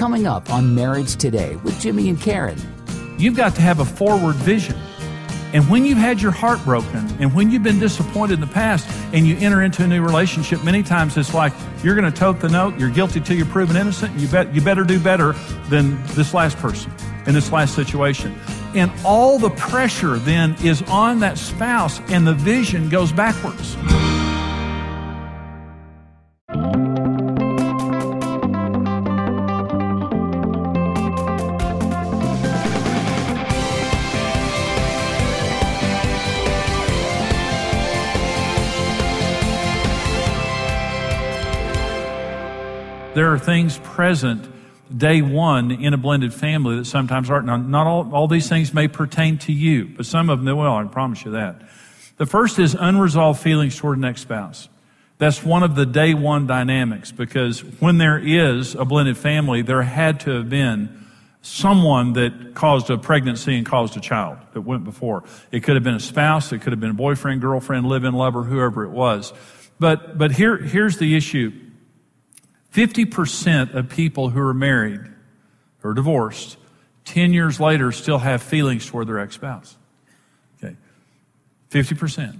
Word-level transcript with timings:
coming 0.00 0.26
up 0.26 0.48
on 0.48 0.74
Marriage 0.74 1.16
Today 1.16 1.56
with 1.56 1.78
Jimmy 1.78 2.08
and 2.08 2.18
Karen. 2.18 2.56
You've 3.18 3.36
got 3.36 3.54
to 3.56 3.60
have 3.60 3.80
a 3.80 3.84
forward 3.84 4.34
vision. 4.36 4.74
And 5.52 5.68
when 5.68 5.84
you've 5.84 5.98
had 5.98 6.22
your 6.22 6.30
heart 6.32 6.58
broken 6.64 7.06
and 7.20 7.34
when 7.34 7.50
you've 7.50 7.62
been 7.62 7.78
disappointed 7.78 8.32
in 8.32 8.40
the 8.40 8.46
past 8.46 8.88
and 9.12 9.26
you 9.26 9.36
enter 9.36 9.60
into 9.60 9.84
a 9.84 9.86
new 9.86 10.00
relationship, 10.00 10.64
many 10.64 10.82
times 10.82 11.18
it's 11.18 11.34
like 11.34 11.52
you're 11.84 11.94
going 11.94 12.10
to 12.10 12.18
tote 12.18 12.40
the 12.40 12.48
note, 12.48 12.78
you're 12.78 12.88
guilty 12.88 13.20
till 13.20 13.36
you're 13.36 13.44
proven 13.44 13.76
innocent, 13.76 14.18
you, 14.18 14.26
bet, 14.26 14.54
you 14.54 14.62
better 14.62 14.84
do 14.84 14.98
better 14.98 15.32
than 15.68 16.02
this 16.14 16.32
last 16.32 16.56
person 16.56 16.90
in 17.26 17.34
this 17.34 17.52
last 17.52 17.74
situation. 17.74 18.34
And 18.74 18.90
all 19.04 19.38
the 19.38 19.50
pressure 19.50 20.16
then 20.16 20.56
is 20.64 20.80
on 20.88 21.18
that 21.18 21.36
spouse 21.36 22.00
and 22.08 22.26
the 22.26 22.32
vision 22.32 22.88
goes 22.88 23.12
backwards. 23.12 23.76
There 43.14 43.32
are 43.32 43.38
things 43.38 43.78
present 43.78 44.46
day 44.96 45.22
one 45.22 45.70
in 45.70 45.94
a 45.94 45.96
blended 45.96 46.34
family 46.34 46.76
that 46.76 46.84
sometimes 46.84 47.30
aren't. 47.30 47.46
Now, 47.46 47.56
not 47.56 47.86
all, 47.86 48.12
all 48.14 48.28
these 48.28 48.48
things 48.48 48.74
may 48.74 48.88
pertain 48.88 49.38
to 49.38 49.52
you, 49.52 49.86
but 49.96 50.06
some 50.06 50.30
of 50.30 50.44
them 50.44 50.56
will, 50.56 50.72
I 50.72 50.84
promise 50.84 51.24
you 51.24 51.32
that. 51.32 51.62
The 52.16 52.26
first 52.26 52.58
is 52.58 52.76
unresolved 52.78 53.40
feelings 53.40 53.76
toward 53.76 53.98
an 53.98 54.04
ex 54.04 54.20
spouse. 54.22 54.68
That's 55.18 55.44
one 55.44 55.62
of 55.62 55.74
the 55.74 55.86
day 55.86 56.14
one 56.14 56.46
dynamics 56.46 57.12
because 57.12 57.60
when 57.80 57.98
there 57.98 58.18
is 58.18 58.74
a 58.74 58.84
blended 58.84 59.18
family, 59.18 59.62
there 59.62 59.82
had 59.82 60.20
to 60.20 60.30
have 60.30 60.48
been 60.48 61.06
someone 61.42 62.14
that 62.14 62.54
caused 62.54 62.90
a 62.90 62.98
pregnancy 62.98 63.56
and 63.56 63.66
caused 63.66 63.96
a 63.96 64.00
child 64.00 64.38
that 64.52 64.62
went 64.62 64.84
before. 64.84 65.24
It 65.50 65.60
could 65.60 65.74
have 65.74 65.84
been 65.84 65.94
a 65.94 66.00
spouse, 66.00 66.52
it 66.52 66.60
could 66.60 66.72
have 66.72 66.80
been 66.80 66.90
a 66.90 66.94
boyfriend, 66.94 67.40
girlfriend, 67.40 67.86
live-in 67.86 68.14
lover, 68.14 68.42
whoever 68.42 68.84
it 68.84 68.90
was. 68.90 69.32
But, 69.78 70.18
but 70.18 70.32
here, 70.32 70.58
here's 70.58 70.98
the 70.98 71.16
issue. 71.16 71.52
50% 72.72 73.74
of 73.74 73.88
people 73.88 74.30
who 74.30 74.40
are 74.40 74.54
married 74.54 75.00
or 75.82 75.94
divorced 75.94 76.56
10 77.04 77.32
years 77.32 77.58
later 77.58 77.90
still 77.90 78.18
have 78.18 78.42
feelings 78.42 78.86
toward 78.86 79.08
their 79.08 79.18
ex-spouse. 79.18 79.76
Okay. 80.62 80.76
50%. 81.70 82.38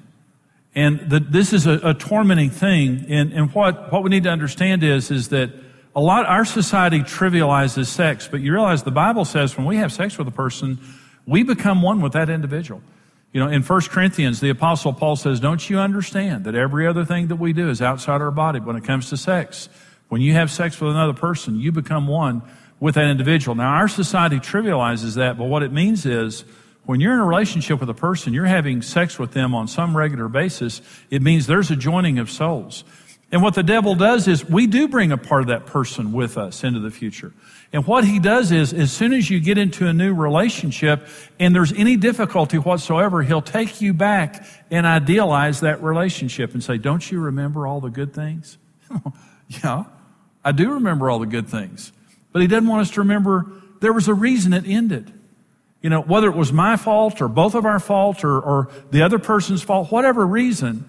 And 0.74 1.10
the, 1.10 1.18
this 1.18 1.52
is 1.52 1.66
a, 1.66 1.80
a 1.82 1.94
tormenting 1.94 2.50
thing. 2.50 3.06
And, 3.08 3.32
and 3.32 3.52
what, 3.52 3.90
what 3.92 4.04
we 4.04 4.10
need 4.10 4.24
to 4.24 4.30
understand 4.30 4.84
is, 4.84 5.10
is 5.10 5.30
that 5.30 5.50
a 5.96 6.00
lot, 6.00 6.26
our 6.26 6.44
society 6.44 7.00
trivializes 7.00 7.86
sex, 7.86 8.28
but 8.30 8.40
you 8.40 8.52
realize 8.52 8.84
the 8.84 8.92
Bible 8.92 9.24
says 9.24 9.56
when 9.56 9.66
we 9.66 9.76
have 9.76 9.92
sex 9.92 10.16
with 10.16 10.28
a 10.28 10.32
person, 10.32 10.78
we 11.26 11.42
become 11.42 11.82
one 11.82 12.00
with 12.00 12.12
that 12.12 12.30
individual. 12.30 12.80
You 13.32 13.40
know, 13.40 13.48
in 13.48 13.62
1 13.62 13.80
Corinthians, 13.82 14.40
the 14.40 14.50
apostle 14.50 14.92
Paul 14.92 15.16
says, 15.16 15.40
don't 15.40 15.68
you 15.68 15.78
understand 15.78 16.44
that 16.44 16.54
every 16.54 16.86
other 16.86 17.04
thing 17.04 17.28
that 17.28 17.36
we 17.36 17.52
do 17.52 17.70
is 17.70 17.82
outside 17.82 18.20
our 18.20 18.30
body 18.30 18.60
when 18.60 18.76
it 18.76 18.84
comes 18.84 19.10
to 19.10 19.16
sex? 19.16 19.68
When 20.11 20.20
you 20.20 20.33
have 20.34 20.50
sex 20.50 20.80
with 20.80 20.91
another 20.91 21.12
person, 21.12 21.61
you 21.61 21.70
become 21.70 22.08
one 22.08 22.42
with 22.80 22.97
that 22.97 23.06
individual. 23.06 23.55
Now, 23.55 23.75
our 23.75 23.86
society 23.86 24.41
trivializes 24.41 25.14
that, 25.14 25.39
but 25.39 25.44
what 25.44 25.62
it 25.62 25.72
means 25.72 26.05
is 26.05 26.44
when 26.84 26.98
you're 26.98 27.14
in 27.14 27.20
a 27.20 27.25
relationship 27.25 27.78
with 27.78 27.89
a 27.89 27.94
person, 27.94 28.34
you're 28.34 28.44
having 28.44 28.83
sex 28.83 29.20
with 29.20 29.31
them 29.34 29.55
on 29.55 29.69
some 29.69 29.97
regular 29.97 30.28
basis, 30.28 30.83
it 31.11 31.22
means 31.22 31.47
there's 31.47 31.70
a 31.70 31.77
joining 31.77 32.19
of 32.19 32.28
souls. 32.28 32.83
And 33.31 33.41
what 33.41 33.55
the 33.55 33.62
devil 33.62 33.94
does 33.94 34.27
is 34.27 34.44
we 34.44 34.66
do 34.66 34.88
bring 34.88 35.12
a 35.12 35.16
part 35.16 35.42
of 35.42 35.48
that 35.48 35.66
person 35.66 36.11
with 36.11 36.36
us 36.36 36.64
into 36.64 36.81
the 36.81 36.91
future. 36.91 37.33
And 37.72 37.86
what 37.86 38.05
he 38.05 38.19
does 38.19 38.50
is, 38.50 38.72
as 38.72 38.91
soon 38.91 39.12
as 39.12 39.31
you 39.31 39.38
get 39.38 39.58
into 39.58 39.86
a 39.86 39.92
new 39.92 40.12
relationship 40.12 41.06
and 41.38 41.55
there's 41.55 41.72
any 41.72 41.97
difficulty 41.97 42.58
whatsoever, 42.58 43.22
he'll 43.22 43.42
take 43.42 43.81
you 43.81 43.94
back 43.94 44.44
and 44.72 44.87
idealize 44.87 45.60
that 45.60 45.81
relationship 45.81 46.54
and 46.54 46.65
say, 46.65 46.78
don't 46.78 47.09
you 47.12 47.20
remember 47.20 47.69
all 47.69 47.81
the 47.81 47.91
good 47.91 48.12
things? 48.12 48.59
yeah. 49.62 49.84
I 50.44 50.52
do 50.52 50.74
remember 50.74 51.10
all 51.10 51.18
the 51.18 51.26
good 51.26 51.48
things. 51.48 51.92
But 52.32 52.42
he 52.42 52.48
doesn't 52.48 52.68
want 52.68 52.82
us 52.82 52.90
to 52.92 53.00
remember 53.00 53.46
there 53.80 53.92
was 53.92 54.08
a 54.08 54.14
reason 54.14 54.52
it 54.52 54.66
ended. 54.66 55.12
You 55.82 55.90
know, 55.90 56.02
whether 56.02 56.28
it 56.28 56.36
was 56.36 56.52
my 56.52 56.76
fault 56.76 57.22
or 57.22 57.28
both 57.28 57.54
of 57.54 57.64
our 57.64 57.80
fault 57.80 58.22
or, 58.22 58.38
or 58.38 58.68
the 58.90 59.02
other 59.02 59.18
person's 59.18 59.62
fault, 59.62 59.90
whatever 59.90 60.26
reason, 60.26 60.88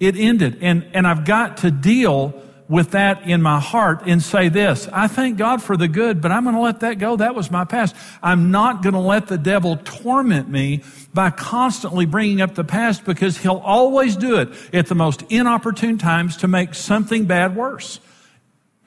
it 0.00 0.16
ended. 0.16 0.58
And, 0.60 0.84
and 0.92 1.06
I've 1.06 1.24
got 1.24 1.58
to 1.58 1.70
deal 1.70 2.42
with 2.68 2.92
that 2.92 3.28
in 3.28 3.42
my 3.42 3.60
heart 3.60 4.02
and 4.06 4.22
say 4.22 4.48
this 4.48 4.88
I 4.92 5.06
thank 5.06 5.36
God 5.36 5.62
for 5.62 5.76
the 5.76 5.88
good, 5.88 6.20
but 6.20 6.32
I'm 6.32 6.44
going 6.44 6.56
to 6.56 6.60
let 6.62 6.80
that 6.80 6.98
go. 6.98 7.16
That 7.16 7.34
was 7.34 7.50
my 7.50 7.64
past. 7.64 7.94
I'm 8.22 8.50
not 8.50 8.82
going 8.82 8.94
to 8.94 9.00
let 9.00 9.28
the 9.28 9.38
devil 9.38 9.76
torment 9.76 10.48
me 10.48 10.82
by 11.14 11.30
constantly 11.30 12.06
bringing 12.06 12.40
up 12.40 12.54
the 12.54 12.64
past 12.64 13.04
because 13.04 13.38
he'll 13.38 13.58
always 13.58 14.16
do 14.16 14.38
it 14.38 14.48
at 14.72 14.86
the 14.86 14.94
most 14.94 15.22
inopportune 15.28 15.98
times 15.98 16.38
to 16.38 16.48
make 16.48 16.74
something 16.74 17.26
bad 17.26 17.54
worse. 17.54 18.00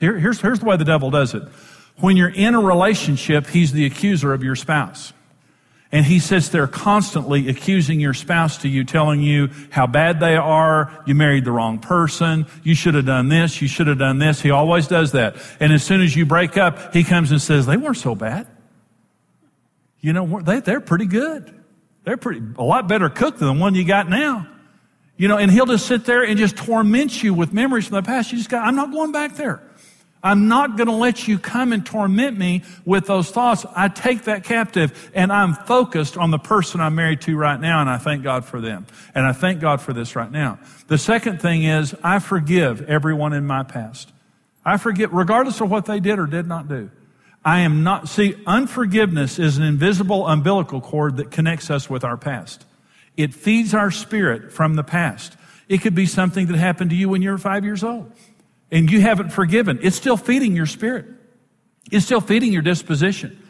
Here, 0.00 0.18
here's, 0.18 0.40
here's 0.40 0.60
the 0.60 0.66
way 0.66 0.76
the 0.76 0.84
devil 0.84 1.10
does 1.10 1.34
it. 1.34 1.42
When 1.98 2.16
you're 2.16 2.28
in 2.28 2.54
a 2.54 2.60
relationship, 2.60 3.46
he's 3.46 3.72
the 3.72 3.86
accuser 3.86 4.32
of 4.32 4.44
your 4.44 4.56
spouse. 4.56 5.12
And 5.92 6.04
he 6.04 6.18
sits 6.18 6.48
there 6.48 6.66
constantly 6.66 7.48
accusing 7.48 8.00
your 8.00 8.12
spouse 8.12 8.58
to 8.58 8.68
you, 8.68 8.84
telling 8.84 9.22
you 9.22 9.50
how 9.70 9.86
bad 9.86 10.20
they 10.20 10.36
are. 10.36 10.92
You 11.06 11.14
married 11.14 11.44
the 11.44 11.52
wrong 11.52 11.78
person. 11.78 12.46
You 12.64 12.74
should 12.74 12.94
have 12.94 13.06
done 13.06 13.28
this. 13.28 13.62
You 13.62 13.68
should 13.68 13.86
have 13.86 13.98
done 13.98 14.18
this. 14.18 14.40
He 14.40 14.50
always 14.50 14.88
does 14.88 15.12
that. 15.12 15.36
And 15.60 15.72
as 15.72 15.84
soon 15.84 16.02
as 16.02 16.14
you 16.14 16.26
break 16.26 16.56
up, 16.56 16.92
he 16.92 17.04
comes 17.04 17.30
and 17.30 17.40
says, 17.40 17.66
they 17.66 17.76
weren't 17.76 17.96
so 17.96 18.14
bad. 18.14 18.48
You 20.00 20.12
know, 20.12 20.40
they, 20.40 20.60
they're 20.60 20.80
pretty 20.80 21.06
good. 21.06 21.52
They're 22.04 22.16
pretty, 22.16 22.42
a 22.58 22.62
lot 22.62 22.88
better 22.88 23.08
cooked 23.08 23.38
than 23.38 23.48
the 23.48 23.60
one 23.60 23.74
you 23.74 23.84
got 23.84 24.08
now. 24.08 24.46
You 25.16 25.28
know, 25.28 25.38
and 25.38 25.50
he'll 25.50 25.66
just 25.66 25.86
sit 25.86 26.04
there 26.04 26.24
and 26.24 26.36
just 26.36 26.56
torment 26.56 27.22
you 27.22 27.32
with 27.32 27.52
memories 27.52 27.86
from 27.86 27.94
the 27.94 28.02
past. 28.02 28.32
You 28.32 28.38
just 28.38 28.50
got, 28.50 28.66
I'm 28.66 28.76
not 28.76 28.92
going 28.92 29.12
back 29.12 29.34
there. 29.36 29.62
I'm 30.26 30.48
not 30.48 30.76
going 30.76 30.88
to 30.88 30.94
let 30.94 31.28
you 31.28 31.38
come 31.38 31.72
and 31.72 31.86
torment 31.86 32.36
me 32.36 32.64
with 32.84 33.06
those 33.06 33.30
thoughts. 33.30 33.64
I 33.76 33.86
take 33.86 34.24
that 34.24 34.42
captive 34.42 35.10
and 35.14 35.32
I'm 35.32 35.54
focused 35.54 36.16
on 36.16 36.32
the 36.32 36.38
person 36.38 36.80
I'm 36.80 36.96
married 36.96 37.20
to 37.22 37.36
right 37.36 37.60
now 37.60 37.80
and 37.80 37.88
I 37.88 37.98
thank 37.98 38.24
God 38.24 38.44
for 38.44 38.60
them. 38.60 38.86
And 39.14 39.24
I 39.24 39.32
thank 39.32 39.60
God 39.60 39.80
for 39.80 39.92
this 39.92 40.16
right 40.16 40.30
now. 40.30 40.58
The 40.88 40.98
second 40.98 41.40
thing 41.40 41.62
is 41.62 41.94
I 42.02 42.18
forgive 42.18 42.82
everyone 42.88 43.34
in 43.34 43.46
my 43.46 43.62
past. 43.62 44.12
I 44.64 44.78
forgive 44.78 45.12
regardless 45.12 45.60
of 45.60 45.70
what 45.70 45.86
they 45.86 46.00
did 46.00 46.18
or 46.18 46.26
did 46.26 46.48
not 46.48 46.66
do. 46.66 46.90
I 47.44 47.60
am 47.60 47.84
not, 47.84 48.08
see, 48.08 48.34
unforgiveness 48.48 49.38
is 49.38 49.58
an 49.58 49.62
invisible 49.62 50.26
umbilical 50.26 50.80
cord 50.80 51.18
that 51.18 51.30
connects 51.30 51.70
us 51.70 51.88
with 51.88 52.02
our 52.02 52.16
past. 52.16 52.64
It 53.16 53.32
feeds 53.32 53.74
our 53.74 53.92
spirit 53.92 54.52
from 54.52 54.74
the 54.74 54.82
past. 54.82 55.36
It 55.68 55.82
could 55.82 55.94
be 55.94 56.06
something 56.06 56.48
that 56.48 56.56
happened 56.56 56.90
to 56.90 56.96
you 56.96 57.08
when 57.08 57.22
you 57.22 57.30
were 57.30 57.38
five 57.38 57.64
years 57.64 57.84
old 57.84 58.10
and 58.70 58.90
you 58.90 59.00
haven't 59.00 59.30
forgiven, 59.30 59.78
it's 59.82 59.96
still 59.96 60.16
feeding 60.16 60.56
your 60.56 60.66
spirit. 60.66 61.06
It's 61.90 62.04
still 62.04 62.20
feeding 62.20 62.52
your 62.52 62.62
disposition. 62.62 63.42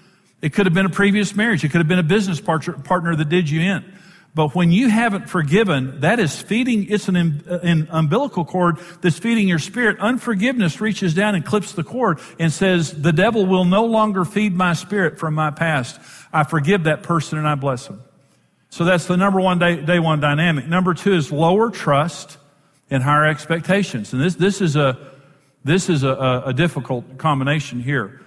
It 0.43 0.53
could 0.53 0.67
have 0.67 0.75
been 0.75 0.87
a 0.87 0.91
previous 0.91 1.35
marriage. 1.35 1.65
It 1.65 1.71
could 1.71 1.79
have 1.79 1.89
been 1.89 1.99
a 1.99 2.03
business 2.03 2.41
partner 2.41 3.17
that 3.17 3.29
did 3.29 3.49
you 3.49 3.61
in. 3.61 3.97
But 4.35 4.55
when 4.55 4.71
you 4.71 4.91
haven't 4.91 5.31
forgiven, 5.31 6.01
that 6.01 6.21
is 6.21 6.39
feeding, 6.39 6.91
it's 6.91 7.09
an, 7.09 7.17
an, 7.17 7.89
umbilical 7.91 8.45
cord 8.45 8.77
that's 9.01 9.19
feeding 9.19 9.49
your 9.49 9.59
spirit. 9.59 9.99
Unforgiveness 9.99 10.79
reaches 10.79 11.15
down 11.15 11.35
and 11.35 11.43
clips 11.43 11.73
the 11.73 11.83
cord 11.83 12.21
and 12.39 12.53
says, 12.53 12.93
the 13.01 13.15
devil 13.15 13.47
will 13.47 13.65
no 13.65 13.87
longer 13.87 14.27
feed 14.27 14.55
my 14.55 14.75
spirit 14.75 15.19
from 15.19 15.33
my 15.33 15.51
past. 15.51 15.99
I 16.35 16.45
forgive 16.45 16.85
that 16.85 17.03
person 17.03 17.39
and 17.39 17.49
I 17.49 17.55
bless 17.55 17.87
him. 17.87 18.03
So 18.69 18.85
that's 18.85 19.07
the 19.07 19.17
number 19.17 19.41
one 19.41 19.59
day, 19.59 19.81
day 19.81 19.99
one 19.99 20.21
dynamic. 20.21 20.67
Number 20.67 20.93
two 20.93 21.15
is 21.15 21.33
lower 21.33 21.71
trust 21.71 22.37
and 22.91 23.03
higher 23.03 23.27
expectations. 23.27 24.13
And 24.13 24.23
this, 24.23 24.35
this 24.37 24.61
is 24.61 24.77
a, 24.77 24.99
this 25.65 25.89
is 25.89 26.05
a, 26.05 26.43
a 26.47 26.53
difficult 26.53 27.19
combination 27.19 27.81
here. 27.81 28.21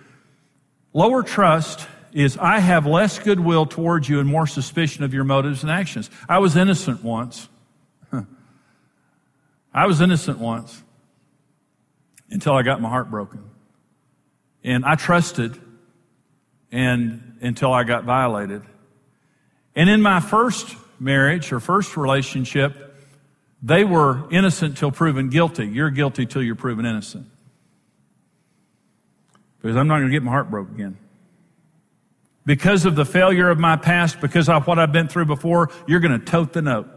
Lower 0.94 1.24
trust 1.24 1.88
is 2.12 2.38
I 2.38 2.60
have 2.60 2.86
less 2.86 3.20
goodwill 3.20 3.66
towards 3.66 4.10
you 4.10 4.20
and 4.20 4.28
more 4.28 4.48
suspicion 4.48 5.04
of 5.04 5.14
your 5.14 5.24
motives 5.24 5.64
and 5.64 5.72
actions. 5.72 6.10
I 6.28 6.40
was 6.40 6.56
innocent 6.56 7.04
once. 7.04 7.48
I 9.74 9.86
was 9.86 10.02
innocent 10.02 10.40
once 10.40 10.82
until 12.30 12.54
I 12.54 12.64
got 12.64 12.82
my 12.82 12.90
heart 12.90 13.10
broken. 13.10 13.44
And 14.64 14.84
I 14.84 14.96
trusted 14.96 15.58
and 16.72 17.38
until 17.42 17.72
I 17.72 17.84
got 17.84 18.04
violated. 18.04 18.64
And 19.76 19.90
in 19.90 20.02
my 20.02 20.20
first 20.20 20.76
marriage 21.00 21.52
or 21.54 21.60
first 21.60 21.96
relationship, 21.96 22.89
they 23.62 23.84
were 23.84 24.30
innocent 24.32 24.78
till 24.78 24.92
proven 24.92 25.30
guilty. 25.30 25.68
You're 25.68 25.90
guilty 25.90 26.26
till 26.26 26.42
you're 26.42 26.56
proven 26.56 26.86
innocent. 26.86 27.28
Because 29.62 29.76
I'm 29.76 29.88
not 29.88 29.98
going 29.98 30.10
to 30.10 30.14
get 30.14 30.24
my 30.24 30.32
heart 30.32 30.50
broke 30.50 30.70
again. 30.70 30.98
Because 32.46 32.86
of 32.86 32.96
the 32.96 33.06
failure 33.06 33.50
of 33.50 33.60
my 33.60 33.76
past, 33.76 34.22
because 34.22 34.48
of 34.48 34.66
what 34.66 34.80
I've 34.80 34.94
been 34.94 35.08
through 35.08 35.26
before, 35.26 35.70
you're 35.88 36.00
going 36.00 36.18
to 36.18 36.26
tote 36.26 36.54
the 36.54 36.62
note. 36.62 36.88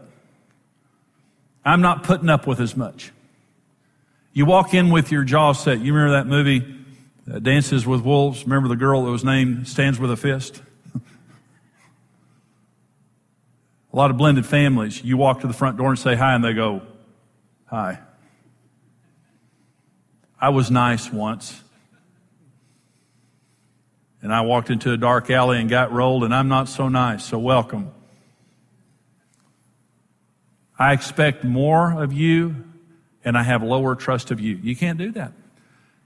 I'm 1.65 1.81
not 1.81 2.03
putting 2.03 2.29
up 2.29 2.47
with 2.47 2.59
as 2.59 2.75
much. 2.75 3.11
You 4.31 4.45
walk 4.45 4.73
in 4.73 4.89
with 4.89 5.11
your 5.11 5.23
jaw 5.23 5.51
set. 5.51 5.79
You 5.79 5.93
remember 5.93 6.17
that 6.17 6.27
movie, 6.27 6.75
uh, 7.31 7.39
Dances 7.39 7.85
with 7.85 8.01
Wolves. 8.01 8.43
Remember 8.43 8.67
the 8.67 8.75
girl 8.75 9.05
that 9.05 9.11
was 9.11 9.23
named 9.23 9.67
Stands 9.67 9.99
with 9.99 10.11
a 10.11 10.17
Fist? 10.17 10.61
A 13.93 13.95
lot 13.95 14.09
of 14.09 14.17
blended 14.17 14.45
families. 14.45 15.03
You 15.03 15.17
walk 15.17 15.41
to 15.41 15.47
the 15.47 15.53
front 15.53 15.77
door 15.77 15.89
and 15.89 15.99
say 15.99 16.15
hi, 16.15 16.33
and 16.33 16.43
they 16.43 16.53
go, 16.53 16.81
Hi. 17.67 17.99
I 20.39 20.49
was 20.49 20.69
nice 20.69 21.11
once. 21.11 21.61
And 24.21 24.33
I 24.33 24.41
walked 24.41 24.69
into 24.69 24.91
a 24.91 24.97
dark 24.97 25.29
alley 25.29 25.59
and 25.59 25.69
got 25.69 25.91
rolled, 25.91 26.23
and 26.23 26.33
I'm 26.33 26.47
not 26.47 26.69
so 26.69 26.87
nice, 26.87 27.23
so 27.23 27.37
welcome. 27.37 27.91
I 30.77 30.93
expect 30.93 31.43
more 31.43 32.01
of 32.01 32.13
you, 32.13 32.55
and 33.23 33.37
I 33.37 33.43
have 33.43 33.63
lower 33.63 33.95
trust 33.95 34.31
of 34.31 34.39
you. 34.39 34.55
You 34.55 34.75
can't 34.75 34.97
do 34.97 35.11
that. 35.11 35.33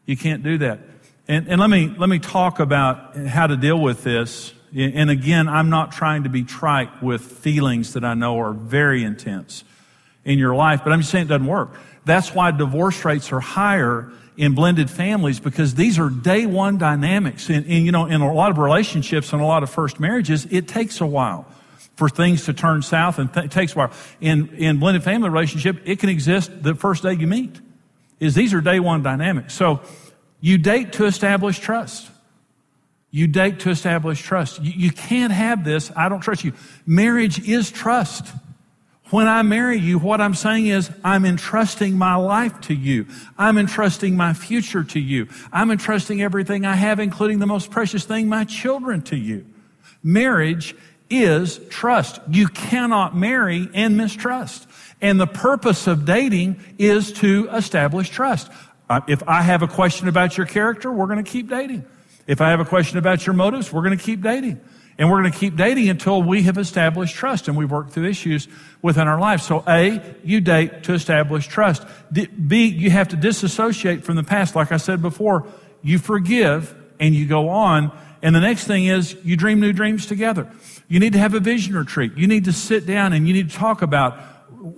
You 0.05 0.17
can't 0.17 0.43
do 0.43 0.57
that. 0.59 0.79
And, 1.27 1.47
and 1.47 1.59
let 1.59 1.69
me, 1.69 1.93
let 1.97 2.09
me 2.09 2.19
talk 2.19 2.59
about 2.59 3.15
how 3.15 3.47
to 3.47 3.57
deal 3.57 3.79
with 3.79 4.03
this. 4.03 4.53
And 4.75 5.09
again, 5.09 5.47
I'm 5.47 5.69
not 5.69 5.91
trying 5.91 6.23
to 6.23 6.29
be 6.29 6.43
trite 6.43 7.01
with 7.01 7.21
feelings 7.21 7.93
that 7.93 8.03
I 8.03 8.13
know 8.13 8.39
are 8.39 8.53
very 8.53 9.03
intense 9.03 9.63
in 10.25 10.37
your 10.37 10.55
life, 10.55 10.81
but 10.83 10.91
I'm 10.91 10.99
just 10.99 11.11
saying 11.11 11.25
it 11.25 11.29
doesn't 11.29 11.47
work. 11.47 11.73
That's 12.05 12.33
why 12.33 12.51
divorce 12.51 13.03
rates 13.05 13.31
are 13.31 13.39
higher 13.39 14.11
in 14.35 14.53
blended 14.53 14.89
families 14.89 15.39
because 15.39 15.75
these 15.75 15.97
are 15.97 16.09
day 16.09 16.45
one 16.45 16.77
dynamics. 16.77 17.49
And, 17.49 17.65
and, 17.65 17.85
you 17.85 17.91
know, 17.91 18.05
in 18.05 18.21
a 18.21 18.33
lot 18.33 18.51
of 18.51 18.57
relationships 18.57 19.33
and 19.33 19.41
a 19.41 19.45
lot 19.45 19.63
of 19.63 19.69
first 19.69 19.99
marriages, 19.99 20.45
it 20.51 20.67
takes 20.67 21.01
a 21.01 21.05
while 21.05 21.45
for 21.95 22.07
things 22.07 22.45
to 22.45 22.53
turn 22.53 22.81
south 22.81 23.19
and 23.19 23.33
th- 23.33 23.45
it 23.47 23.51
takes 23.51 23.73
a 23.73 23.77
while. 23.77 23.91
In, 24.21 24.49
in 24.49 24.79
blended 24.79 25.03
family 25.03 25.29
relationship, 25.29 25.81
it 25.85 25.99
can 25.99 26.09
exist 26.09 26.51
the 26.61 26.75
first 26.75 27.03
day 27.03 27.13
you 27.13 27.25
meet. 27.25 27.59
Is 28.19 28.35
these 28.35 28.53
are 28.53 28.61
day 28.61 28.79
one 28.79 29.01
dynamics. 29.01 29.53
So 29.53 29.81
you 30.39 30.57
date 30.57 30.93
to 30.93 31.05
establish 31.05 31.59
trust. 31.59 32.09
You 33.11 33.27
date 33.27 33.61
to 33.61 33.69
establish 33.69 34.21
trust. 34.21 34.61
You, 34.61 34.73
you 34.75 34.91
can't 34.91 35.33
have 35.33 35.63
this. 35.63 35.91
I 35.95 36.09
don't 36.09 36.21
trust 36.21 36.43
you. 36.43 36.53
Marriage 36.85 37.47
is 37.47 37.71
trust. 37.71 38.25
When 39.09 39.27
I 39.27 39.41
marry 39.41 39.77
you, 39.77 39.99
what 39.99 40.19
I'm 40.19 40.33
saying 40.33 40.67
is 40.67 40.91
I'm 41.03 41.23
entrusting 41.23 41.97
my 41.97 42.15
life 42.15 42.59
to 42.61 42.73
you. 42.73 43.05
I'm 43.37 43.57
entrusting 43.57 44.17
my 44.17 44.33
future 44.33 44.83
to 44.83 44.99
you. 44.99 45.29
I'm 45.51 45.71
entrusting 45.71 46.21
everything 46.21 46.65
I 46.65 46.75
have, 46.75 46.99
including 46.99 47.39
the 47.39 47.47
most 47.47 47.71
precious 47.71 48.03
thing, 48.03 48.27
my 48.27 48.43
children 48.43 49.01
to 49.03 49.15
you. 49.15 49.45
Marriage 50.03 50.75
is 51.09 51.59
trust. 51.69 52.19
You 52.29 52.49
cannot 52.49 53.15
marry 53.15 53.69
and 53.73 53.95
mistrust. 53.95 54.67
And 55.01 55.19
the 55.19 55.27
purpose 55.27 55.87
of 55.87 56.03
dating 56.03 56.59
is 56.77 57.13
to 57.13 57.49
establish 57.53 58.09
trust. 58.09 58.51
Uh, 58.89 59.01
if 59.07 59.23
I 59.27 59.41
have 59.41 59.61
a 59.61 59.67
question 59.67 60.09
about 60.09 60.37
your 60.37 60.47
character, 60.47 60.91
we're 60.91 61.07
going 61.07 61.23
to 61.23 61.31
keep 61.31 61.49
dating. 61.49 61.85
If 62.27 62.41
I 62.41 62.49
have 62.49 62.59
a 62.59 62.65
question 62.65 62.97
about 62.97 63.25
your 63.25 63.33
motives, 63.33 63.71
we're 63.71 63.83
going 63.83 63.97
to 63.97 64.03
keep 64.03 64.21
dating. 64.21 64.59
And 64.99 65.11
we're 65.11 65.21
going 65.21 65.31
to 65.31 65.37
keep 65.37 65.55
dating 65.55 65.89
until 65.89 66.23
we 66.23 66.43
have 66.43 66.57
established 66.57 67.15
trust 67.15 67.47
and 67.47 67.55
we've 67.55 67.69
worked 67.69 67.91
through 67.91 68.09
issues 68.09 68.47
within 68.81 69.07
our 69.07 69.19
life. 69.19 69.41
So 69.41 69.63
A, 69.67 70.01
you 70.23 70.41
date 70.41 70.83
to 70.83 70.93
establish 70.93 71.47
trust. 71.47 71.85
B, 72.11 72.65
you 72.65 72.89
have 72.89 73.09
to 73.09 73.15
disassociate 73.15 74.03
from 74.03 74.15
the 74.15 74.23
past. 74.23 74.55
Like 74.55 74.71
I 74.71 74.77
said 74.77 75.01
before, 75.01 75.45
you 75.83 75.99
forgive 75.99 76.75
and 76.99 77.13
you 77.13 77.27
go 77.27 77.49
on. 77.49 77.95
And 78.23 78.35
the 78.35 78.39
next 78.39 78.65
thing 78.65 78.85
is 78.85 79.15
you 79.23 79.37
dream 79.37 79.59
new 79.59 79.71
dreams 79.71 80.07
together. 80.07 80.51
You 80.87 80.99
need 80.99 81.13
to 81.13 81.19
have 81.19 81.35
a 81.35 81.39
vision 81.39 81.75
retreat. 81.75 82.13
You 82.17 82.27
need 82.27 82.45
to 82.45 82.53
sit 82.53 82.87
down 82.87 83.13
and 83.13 83.27
you 83.27 83.33
need 83.33 83.51
to 83.51 83.55
talk 83.55 83.83
about 83.83 84.19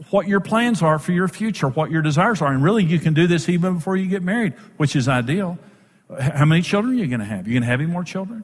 what 0.09 0.27
your 0.27 0.41
plans 0.41 0.81
are 0.81 0.99
for 0.99 1.13
your 1.13 1.29
future, 1.29 1.69
what 1.69 1.91
your 1.91 2.01
desires 2.01 2.41
are. 2.41 2.51
And 2.51 2.61
really, 2.61 2.83
you 2.83 2.99
can 2.99 3.13
do 3.13 3.25
this 3.25 3.47
even 3.47 3.75
before 3.75 3.95
you 3.95 4.07
get 4.07 4.21
married, 4.21 4.53
which 4.75 4.97
is 4.97 5.07
ideal. 5.07 5.57
How 6.17 6.45
many 6.45 6.61
children 6.61 6.95
are 6.95 6.97
you 6.97 7.07
going 7.07 7.19
to 7.19 7.25
have? 7.25 7.45
Are 7.45 7.49
you 7.49 7.55
going 7.55 7.63
to 7.63 7.67
have 7.67 7.81
any 7.81 7.89
more 7.89 8.03
children? 8.03 8.43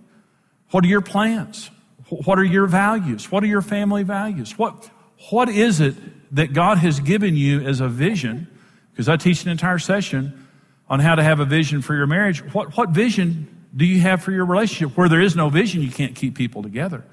What 0.71 0.83
are 0.83 0.87
your 0.87 1.01
plans? 1.01 1.71
What 2.09 2.37
are 2.37 2.43
your 2.43 2.67
values? 2.67 3.31
What 3.31 3.43
are 3.43 3.47
your 3.47 3.63
family 3.63 4.03
values? 4.03 4.57
What, 4.57 4.89
what 5.31 5.49
is 5.49 5.81
it 5.81 5.95
that 6.35 6.53
God 6.53 6.77
has 6.77 6.99
given 6.99 7.35
you 7.35 7.61
as 7.61 7.81
a 7.81 7.87
vision? 7.87 8.47
Because 8.91 9.09
I 9.09 9.17
teach 9.17 9.43
an 9.43 9.49
entire 9.49 9.79
session 9.79 10.47
on 10.87 10.99
how 10.99 11.15
to 11.15 11.23
have 11.23 11.39
a 11.39 11.45
vision 11.45 11.81
for 11.81 11.95
your 11.95 12.05
marriage. 12.05 12.41
What, 12.53 12.77
what 12.77 12.89
vision 12.89 13.47
do 13.75 13.85
you 13.85 13.99
have 14.01 14.21
for 14.21 14.31
your 14.31 14.45
relationship? 14.45 14.95
Where 14.95 15.09
there 15.09 15.21
is 15.21 15.35
no 15.35 15.49
vision, 15.49 15.81
you 15.81 15.91
can't 15.91 16.15
keep 16.15 16.35
people 16.35 16.61
together. 16.61 17.03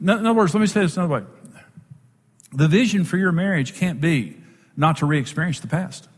In 0.00 0.08
other 0.08 0.32
words, 0.32 0.54
let 0.54 0.60
me 0.60 0.66
say 0.66 0.82
this 0.82 0.96
another 0.96 1.14
way. 1.14 1.22
The 2.52 2.68
vision 2.68 3.04
for 3.04 3.16
your 3.16 3.32
marriage 3.32 3.74
can't 3.74 4.00
be 4.00 4.36
not 4.76 4.98
to 4.98 5.06
re 5.06 5.18
experience 5.18 5.58
the 5.58 5.66
past. 5.66 6.08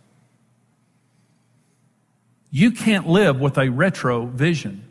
You 2.51 2.71
can't 2.71 3.07
live 3.07 3.41
with 3.41 3.59
a 3.59 3.71
retro 3.71 4.27
vision 4.27 4.85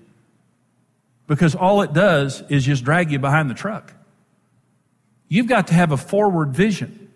because 1.27 1.55
all 1.55 1.81
it 1.81 1.93
does 1.93 2.41
is 2.49 2.65
just 2.65 2.83
drag 2.83 3.11
you 3.11 3.19
behind 3.19 3.49
the 3.49 3.55
truck. 3.55 3.93
You've 5.27 5.47
got 5.47 5.67
to 5.67 5.73
have 5.73 5.91
a 5.91 5.97
forward 5.97 6.51
vision. 6.51 7.11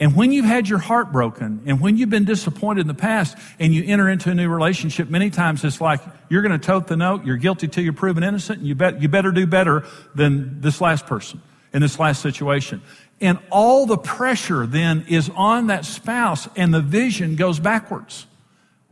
And 0.00 0.16
when 0.16 0.32
you've 0.32 0.46
had 0.46 0.68
your 0.68 0.80
heart 0.80 1.12
broken 1.12 1.62
and 1.64 1.80
when 1.80 1.96
you've 1.96 2.10
been 2.10 2.24
disappointed 2.24 2.80
in 2.80 2.86
the 2.88 2.94
past 2.94 3.36
and 3.60 3.72
you 3.72 3.84
enter 3.86 4.08
into 4.08 4.30
a 4.30 4.34
new 4.34 4.48
relationship, 4.48 5.08
many 5.08 5.30
times 5.30 5.62
it's 5.62 5.80
like 5.80 6.00
you're 6.28 6.42
going 6.42 6.58
to 6.58 6.66
tote 6.66 6.88
the 6.88 6.96
note, 6.96 7.24
you're 7.24 7.36
guilty 7.36 7.68
till 7.68 7.84
you're 7.84 7.92
proven 7.92 8.24
innocent, 8.24 8.58
and 8.58 8.66
you, 8.66 8.74
bet, 8.74 9.00
you 9.00 9.08
better 9.08 9.30
do 9.30 9.46
better 9.46 9.86
than 10.14 10.60
this 10.60 10.80
last 10.80 11.06
person 11.06 11.40
in 11.72 11.82
this 11.82 12.00
last 12.00 12.20
situation. 12.20 12.82
And 13.20 13.38
all 13.50 13.86
the 13.86 13.96
pressure 13.96 14.66
then 14.66 15.06
is 15.08 15.30
on 15.36 15.68
that 15.68 15.84
spouse 15.84 16.48
and 16.56 16.74
the 16.74 16.80
vision 16.80 17.36
goes 17.36 17.60
backwards. 17.60 18.26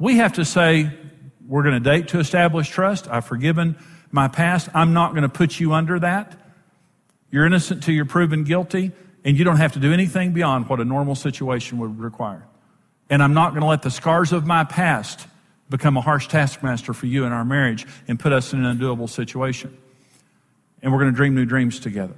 We 0.00 0.16
have 0.16 0.32
to 0.32 0.46
say, 0.46 0.90
we're 1.46 1.62
going 1.62 1.74
to 1.74 1.90
date 1.90 2.08
to 2.08 2.20
establish 2.20 2.70
trust. 2.70 3.06
I've 3.06 3.26
forgiven 3.26 3.76
my 4.10 4.28
past. 4.28 4.70
I'm 4.72 4.94
not 4.94 5.10
going 5.10 5.24
to 5.24 5.28
put 5.28 5.60
you 5.60 5.74
under 5.74 5.98
that. 5.98 6.40
You're 7.30 7.44
innocent 7.44 7.82
till 7.82 7.94
you're 7.94 8.06
proven 8.06 8.44
guilty, 8.44 8.92
and 9.26 9.38
you 9.38 9.44
don't 9.44 9.58
have 9.58 9.72
to 9.72 9.78
do 9.78 9.92
anything 9.92 10.32
beyond 10.32 10.70
what 10.70 10.80
a 10.80 10.86
normal 10.86 11.14
situation 11.14 11.76
would 11.78 12.00
require. 12.00 12.46
And 13.10 13.22
I'm 13.22 13.34
not 13.34 13.50
going 13.50 13.60
to 13.60 13.66
let 13.66 13.82
the 13.82 13.90
scars 13.90 14.32
of 14.32 14.46
my 14.46 14.64
past 14.64 15.26
become 15.68 15.98
a 15.98 16.00
harsh 16.00 16.28
taskmaster 16.28 16.94
for 16.94 17.04
you 17.04 17.26
in 17.26 17.32
our 17.32 17.44
marriage 17.44 17.86
and 18.08 18.18
put 18.18 18.32
us 18.32 18.54
in 18.54 18.64
an 18.64 18.78
undoable 18.78 19.08
situation. 19.08 19.76
And 20.80 20.92
we're 20.92 20.98
going 20.98 21.12
to 21.12 21.16
dream 21.16 21.34
new 21.34 21.44
dreams 21.44 21.78
together. 21.78 22.16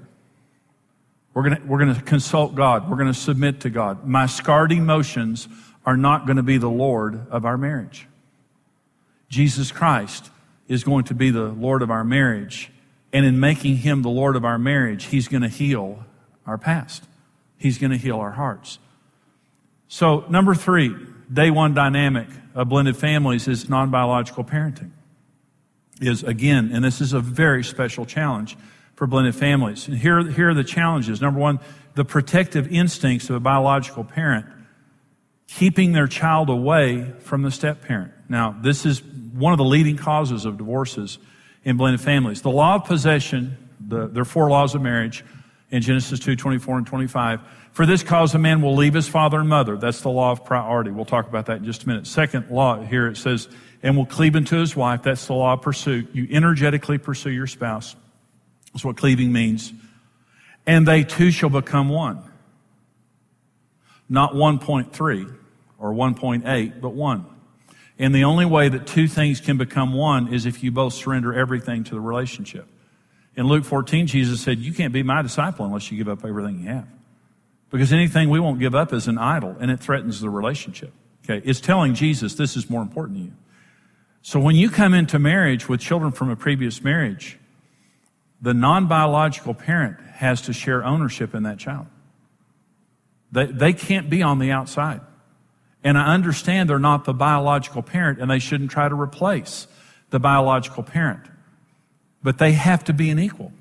We're 1.34 1.42
going 1.42 1.56
to, 1.56 1.62
we're 1.66 1.78
going 1.78 1.94
to 1.94 2.00
consult 2.00 2.54
God. 2.54 2.88
We're 2.88 2.96
going 2.96 3.12
to 3.12 3.18
submit 3.18 3.62
to 3.62 3.70
God. 3.70 4.06
My 4.06 4.26
scarred 4.26 4.70
emotions 4.70 5.48
are 5.84 5.96
not 5.96 6.26
going 6.26 6.36
to 6.36 6.42
be 6.42 6.58
the 6.58 6.70
Lord 6.70 7.26
of 7.30 7.44
our 7.44 7.58
marriage. 7.58 8.06
Jesus 9.28 9.72
Christ 9.72 10.30
is 10.68 10.84
going 10.84 11.04
to 11.04 11.14
be 11.14 11.30
the 11.30 11.48
Lord 11.48 11.82
of 11.82 11.90
our 11.90 12.04
marriage. 12.04 12.70
And 13.12 13.26
in 13.26 13.40
making 13.40 13.78
him 13.78 14.02
the 14.02 14.08
Lord 14.08 14.36
of 14.36 14.44
our 14.44 14.58
marriage, 14.58 15.06
he's 15.06 15.28
going 15.28 15.42
to 15.42 15.48
heal 15.48 16.04
our 16.46 16.56
past. 16.56 17.04
He's 17.58 17.78
going 17.78 17.90
to 17.90 17.96
heal 17.96 18.18
our 18.18 18.32
hearts. 18.32 18.78
So, 19.88 20.24
number 20.28 20.54
three, 20.54 20.96
day 21.32 21.50
one 21.50 21.74
dynamic 21.74 22.28
of 22.54 22.68
blended 22.68 22.96
families 22.96 23.48
is 23.48 23.68
non 23.68 23.90
biological 23.90 24.44
parenting. 24.44 24.90
Is 26.00 26.22
again, 26.22 26.70
and 26.72 26.82
this 26.82 27.00
is 27.00 27.12
a 27.12 27.20
very 27.20 27.62
special 27.62 28.06
challenge 28.06 28.56
for 28.94 29.06
blended 29.06 29.34
families. 29.34 29.88
And 29.88 29.96
here, 29.96 30.26
here 30.30 30.50
are 30.50 30.54
the 30.54 30.64
challenges. 30.64 31.20
Number 31.20 31.38
one, 31.38 31.60
the 31.94 32.04
protective 32.04 32.72
instincts 32.72 33.28
of 33.28 33.36
a 33.36 33.40
biological 33.40 34.04
parent 34.04 34.46
keeping 35.56 35.92
their 35.92 36.06
child 36.06 36.48
away 36.48 37.12
from 37.20 37.42
the 37.42 37.50
step 37.50 37.82
parent. 37.82 38.12
Now, 38.28 38.56
this 38.62 38.86
is 38.86 39.02
one 39.02 39.52
of 39.52 39.58
the 39.58 39.64
leading 39.64 39.96
causes 39.96 40.44
of 40.44 40.56
divorces 40.56 41.18
in 41.64 41.76
blended 41.76 42.00
families. 42.00 42.42
The 42.42 42.50
law 42.50 42.76
of 42.76 42.84
possession, 42.84 43.56
the, 43.80 44.06
there 44.06 44.22
are 44.22 44.26
four 44.26 44.48
laws 44.48 44.74
of 44.74 44.82
marriage 44.82 45.24
in 45.70 45.82
Genesis 45.82 46.20
2, 46.20 46.36
24 46.36 46.78
and 46.78 46.86
25. 46.86 47.40
For 47.72 47.86
this 47.86 48.02
cause, 48.02 48.34
a 48.34 48.38
man 48.38 48.62
will 48.62 48.76
leave 48.76 48.94
his 48.94 49.08
father 49.08 49.40
and 49.40 49.48
mother. 49.48 49.76
That's 49.76 50.00
the 50.00 50.10
law 50.10 50.32
of 50.32 50.44
priority. 50.44 50.90
We'll 50.90 51.04
talk 51.04 51.28
about 51.28 51.46
that 51.46 51.58
in 51.58 51.64
just 51.64 51.84
a 51.84 51.88
minute. 51.88 52.06
Second 52.06 52.50
law 52.50 52.80
here, 52.82 53.06
it 53.08 53.16
says, 53.16 53.48
and 53.82 53.96
will 53.96 54.06
cleave 54.06 54.36
unto 54.36 54.58
his 54.58 54.74
wife. 54.74 55.02
That's 55.02 55.26
the 55.26 55.34
law 55.34 55.54
of 55.54 55.62
pursuit. 55.62 56.14
You 56.14 56.26
energetically 56.30 56.98
pursue 56.98 57.30
your 57.30 57.46
spouse. 57.46 57.94
That's 58.72 58.84
what 58.84 58.96
cleaving 58.96 59.32
means. 59.32 59.72
And 60.66 60.88
they 60.88 61.04
two 61.04 61.30
shall 61.30 61.50
become 61.50 61.88
one. 61.88 62.22
Not 64.08 64.32
1.3 64.34 65.38
or 65.82 65.92
1.8, 65.92 66.80
but 66.80 66.90
one. 66.90 67.26
And 67.98 68.14
the 68.14 68.24
only 68.24 68.46
way 68.46 68.68
that 68.68 68.86
two 68.86 69.08
things 69.08 69.40
can 69.40 69.58
become 69.58 69.92
one 69.92 70.32
is 70.32 70.46
if 70.46 70.62
you 70.62 70.70
both 70.70 70.94
surrender 70.94 71.34
everything 71.34 71.82
to 71.84 71.94
the 71.94 72.00
relationship. 72.00 72.66
In 73.36 73.46
Luke 73.48 73.64
14, 73.64 74.06
Jesus 74.06 74.40
said, 74.40 74.60
You 74.60 74.72
can't 74.72 74.92
be 74.92 75.02
my 75.02 75.22
disciple 75.22 75.66
unless 75.66 75.90
you 75.90 75.98
give 75.98 76.08
up 76.08 76.24
everything 76.24 76.60
you 76.60 76.68
have. 76.68 76.86
Because 77.70 77.92
anything 77.92 78.30
we 78.30 78.38
won't 78.38 78.60
give 78.60 78.74
up 78.74 78.92
is 78.92 79.08
an 79.08 79.18
idol 79.18 79.56
and 79.60 79.70
it 79.70 79.80
threatens 79.80 80.20
the 80.20 80.30
relationship. 80.30 80.92
Okay. 81.24 81.44
It's 81.44 81.60
telling 81.60 81.94
Jesus 81.94 82.34
this 82.34 82.56
is 82.56 82.70
more 82.70 82.82
important 82.82 83.18
to 83.18 83.24
you. 83.24 83.32
So 84.22 84.38
when 84.38 84.54
you 84.54 84.70
come 84.70 84.94
into 84.94 85.18
marriage 85.18 85.68
with 85.68 85.80
children 85.80 86.12
from 86.12 86.30
a 86.30 86.36
previous 86.36 86.84
marriage, 86.84 87.38
the 88.40 88.54
non 88.54 88.86
biological 88.86 89.54
parent 89.54 89.98
has 90.14 90.42
to 90.42 90.52
share 90.52 90.84
ownership 90.84 91.34
in 91.34 91.42
that 91.42 91.58
child. 91.58 91.86
They, 93.32 93.46
they 93.46 93.72
can't 93.72 94.10
be 94.10 94.22
on 94.22 94.38
the 94.38 94.52
outside. 94.52 95.00
And 95.84 95.98
I 95.98 96.14
understand 96.14 96.70
they're 96.70 96.78
not 96.78 97.04
the 97.04 97.14
biological 97.14 97.82
parent 97.82 98.20
and 98.20 98.30
they 98.30 98.38
shouldn't 98.38 98.70
try 98.70 98.88
to 98.88 98.94
replace 98.94 99.66
the 100.10 100.20
biological 100.20 100.82
parent. 100.82 101.22
But 102.22 102.38
they 102.38 102.52
have 102.52 102.84
to 102.84 102.92
be 102.92 103.10
an 103.10 103.18
equal. 103.18 103.52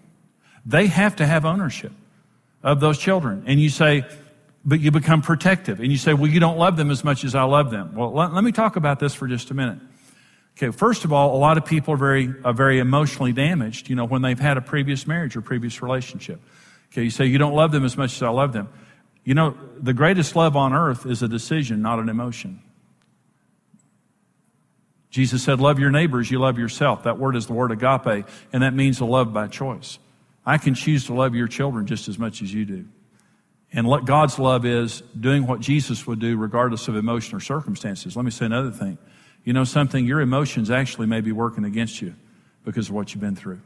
They 0.65 0.87
have 0.87 1.15
to 1.15 1.25
have 1.25 1.45
ownership 1.45 1.91
of 2.61 2.79
those 2.79 2.97
children. 2.97 3.43
And 3.47 3.59
you 3.59 3.69
say, 3.69 4.05
but 4.63 4.79
you 4.79 4.91
become 4.91 5.21
protective. 5.21 5.79
And 5.79 5.91
you 5.91 5.97
say, 5.97 6.13
well, 6.13 6.29
you 6.29 6.39
don't 6.39 6.57
love 6.57 6.77
them 6.77 6.91
as 6.91 7.03
much 7.03 7.23
as 7.23 7.33
I 7.33 7.43
love 7.43 7.71
them. 7.71 7.95
Well, 7.95 8.13
let, 8.13 8.33
let 8.33 8.43
me 8.43 8.51
talk 8.51 8.75
about 8.75 8.99
this 8.99 9.15
for 9.15 9.27
just 9.27 9.49
a 9.49 9.53
minute. 9.55 9.79
Okay, 10.57 10.75
first 10.75 11.05
of 11.05 11.13
all, 11.13 11.35
a 11.35 11.39
lot 11.39 11.57
of 11.57 11.65
people 11.65 11.93
are 11.93 11.97
very, 11.97 12.31
are 12.43 12.53
very 12.53 12.77
emotionally 12.79 13.33
damaged, 13.33 13.89
you 13.89 13.95
know, 13.95 14.05
when 14.05 14.21
they've 14.21 14.39
had 14.39 14.57
a 14.57 14.61
previous 14.61 15.07
marriage 15.07 15.35
or 15.35 15.41
previous 15.41 15.81
relationship. 15.81 16.39
Okay, 16.91 17.03
you 17.03 17.09
say, 17.09 17.25
you 17.25 17.37
don't 17.37 17.55
love 17.55 17.71
them 17.71 17.85
as 17.85 17.97
much 17.97 18.13
as 18.15 18.21
I 18.21 18.29
love 18.29 18.53
them. 18.53 18.69
You 19.23 19.35
know, 19.35 19.55
the 19.77 19.93
greatest 19.93 20.35
love 20.35 20.55
on 20.55 20.73
earth 20.73 21.05
is 21.05 21.21
a 21.21 21.27
decision, 21.27 21.81
not 21.81 21.99
an 21.99 22.09
emotion. 22.09 22.61
Jesus 25.11 25.43
said, 25.43 25.59
Love 25.59 25.77
your 25.77 25.91
neighbors, 25.91 26.31
you 26.31 26.39
love 26.39 26.57
yourself. 26.57 27.03
That 27.03 27.19
word 27.19 27.35
is 27.35 27.45
the 27.45 27.53
word 27.53 27.71
agape, 27.71 28.25
and 28.51 28.63
that 28.63 28.73
means 28.73 28.99
a 28.99 29.05
love 29.05 29.33
by 29.33 29.47
choice. 29.47 29.99
I 30.45 30.57
can 30.57 30.73
choose 30.73 31.05
to 31.05 31.13
love 31.13 31.35
your 31.35 31.47
children 31.47 31.85
just 31.85 32.07
as 32.07 32.17
much 32.17 32.41
as 32.41 32.51
you 32.51 32.65
do. 32.65 32.85
And 33.73 33.87
what 33.87 34.05
God's 34.05 34.39
love 34.39 34.65
is 34.65 35.01
doing 35.17 35.45
what 35.47 35.59
Jesus 35.59 36.07
would 36.07 36.19
do 36.19 36.35
regardless 36.35 36.87
of 36.87 36.95
emotion 36.95 37.37
or 37.37 37.39
circumstances. 37.39 38.15
Let 38.15 38.25
me 38.25 38.31
say 38.31 38.45
another 38.45 38.71
thing. 38.71 38.97
You 39.43 39.53
know 39.53 39.63
something? 39.63 40.05
Your 40.05 40.19
emotions 40.19 40.69
actually 40.69 41.07
may 41.07 41.21
be 41.21 41.31
working 41.31 41.63
against 41.63 42.01
you 42.01 42.15
because 42.65 42.89
of 42.89 42.95
what 42.95 43.13
you've 43.13 43.21
been 43.21 43.35
through. 43.35 43.61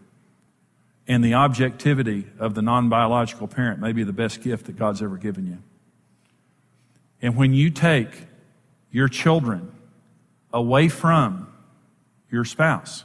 And 1.07 1.23
the 1.23 1.35
objectivity 1.35 2.27
of 2.39 2.55
the 2.55 2.61
non 2.61 2.89
biological 2.89 3.47
parent 3.47 3.79
may 3.79 3.91
be 3.91 4.03
the 4.03 4.13
best 4.13 4.41
gift 4.41 4.65
that 4.65 4.75
God's 4.75 5.01
ever 5.01 5.17
given 5.17 5.45
you. 5.45 5.57
And 7.21 7.35
when 7.35 7.53
you 7.53 7.69
take 7.69 8.09
your 8.91 9.07
children 9.07 9.71
away 10.51 10.87
from 10.87 11.47
your 12.31 12.45
spouse 12.45 13.03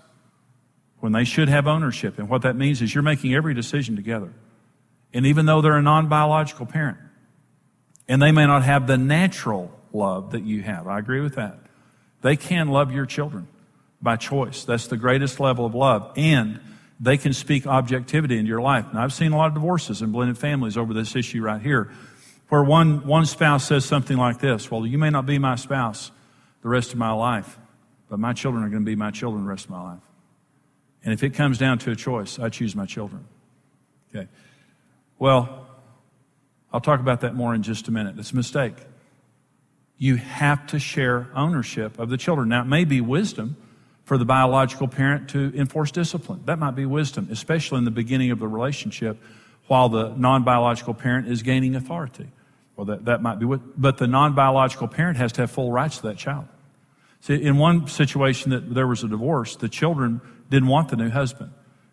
when 1.01 1.13
they 1.13 1.25
should 1.25 1.49
have 1.49 1.67
ownership. 1.67 2.19
And 2.19 2.29
what 2.29 2.43
that 2.43 2.57
means 2.57 2.81
is 2.83 2.95
you're 2.95 3.03
making 3.03 3.35
every 3.35 3.55
decision 3.55 3.97
together. 3.97 4.33
And 5.13 5.27
even 5.27 5.47
though 5.47 5.61
they're 5.61 5.77
a 5.77 5.83
non 5.83 6.09
biological 6.09 6.67
parent, 6.67 6.99
and 8.07 8.21
they 8.21 8.33
may 8.33 8.47
not 8.47 8.63
have 8.63 8.87
the 8.87 8.99
natural 8.99 9.73
love 9.93 10.33
that 10.33 10.45
you 10.45 10.63
have, 10.63 10.87
I 10.87 10.99
agree 10.99 11.21
with 11.21 11.35
that. 11.37 11.59
They 12.23 12.37
can 12.37 12.69
love 12.69 12.93
your 12.93 13.07
children 13.07 13.49
by 14.03 14.17
choice. 14.17 14.65
That's 14.65 14.87
the 14.87 14.97
greatest 14.97 15.41
level 15.41 15.65
of 15.65 15.75
love. 15.75 16.13
And 16.17 16.61
they 17.01 17.17
can 17.17 17.33
speak 17.33 17.67
objectivity 17.67 18.37
in 18.37 18.45
your 18.45 18.61
life. 18.61 18.93
Now, 18.93 19.03
I've 19.03 19.13
seen 19.13 19.33
a 19.33 19.37
lot 19.37 19.49
of 19.49 19.55
divorces 19.55 20.03
and 20.03 20.13
blended 20.13 20.37
families 20.37 20.77
over 20.77 20.93
this 20.93 21.17
issue 21.17 21.41
right 21.41 21.61
here, 21.61 21.91
where 22.51 22.63
one, 22.63 23.07
one 23.07 23.25
spouse 23.25 23.65
says 23.65 23.87
something 23.87 24.19
like 24.19 24.39
this 24.39 24.71
Well, 24.71 24.87
you 24.87 24.99
may 24.99 25.11
not 25.11 25.25
be 25.25 25.39
my 25.39 25.57
spouse, 25.57 26.11
the 26.63 26.69
rest 26.69 26.93
of 26.93 26.99
my 26.99 27.13
life, 27.13 27.59
but 28.09 28.19
my 28.19 28.35
children 28.35 28.63
are 28.63 28.69
going 28.69 28.83
to 28.83 28.87
be 28.87 28.97
my 28.97 29.11
children 29.11 29.45
the 29.45 29.49
rest 29.49 29.65
of 29.65 29.71
my 29.71 29.83
life. 29.83 30.03
And 31.03 31.15
if 31.15 31.23
it 31.23 31.31
comes 31.31 31.57
down 31.57 31.79
to 31.79 31.91
a 31.91 31.97
choice, 31.97 32.39
I 32.39 32.51
choose 32.51 32.77
my 32.77 32.85
children. 32.85 33.25
Okay. 34.15 34.29
Well, 35.19 35.67
I'll 36.73 36.81
talk 36.81 37.01
about 37.01 37.23
that 37.23 37.35
more 37.35 37.55
in 37.55 37.63
just 37.63 37.89
a 37.89 37.91
minute. 37.91 38.19
It's 38.19 38.33
a 38.33 38.37
mistake. 38.37 38.75
You 39.97 40.17
have 40.17 40.67
to 40.69 40.79
share 40.79 41.29
ownership 41.35 41.99
of 41.99 42.11
the 42.11 42.19
children. 42.19 42.51
Now, 42.51 42.63
it 42.63 42.67
may 42.67 42.85
be 42.85 43.01
wisdom 43.01 43.57
for 44.11 44.19
the 44.19 44.25
biological 44.25 44.89
parent 44.89 45.31
to 45.31 45.53
enforce 45.55 45.93
discipline. 45.93 46.41
That 46.47 46.59
might 46.59 46.73
be 46.73 46.85
wisdom, 46.85 47.29
especially 47.31 47.79
in 47.79 47.85
the 47.85 47.93
beginning 47.93 48.33
of 48.33 48.41
the 48.41 48.49
relationship 48.49 49.17
while 49.69 49.89
the 49.89 50.09
non 50.17 50.43
biological 50.43 50.95
parent 50.95 51.29
is 51.29 51.45
gaining 51.45 51.77
authority. 51.77 52.27
Well, 52.75 52.87
that, 52.87 53.05
that 53.05 53.23
might 53.23 53.39
be 53.39 53.45
what, 53.45 53.81
but 53.81 53.99
the 53.99 54.09
non 54.09 54.35
biological 54.35 54.89
parent 54.89 55.17
has 55.19 55.31
to 55.35 55.43
have 55.43 55.53
full 55.53 55.71
rights 55.71 55.99
to 55.99 56.09
that 56.09 56.17
child. 56.17 56.49
See, 57.21 57.41
in 57.41 57.57
one 57.57 57.87
situation 57.87 58.51
that 58.51 58.75
there 58.75 58.89
was 58.89 59.05
a 59.05 59.09
divorce, 59.09 59.55
the 59.55 59.69
children 59.69 60.21
didn't 60.51 60.69
want 60.69 60.89
the 60.89 60.97
new 60.97 61.11
husband. 61.11 61.53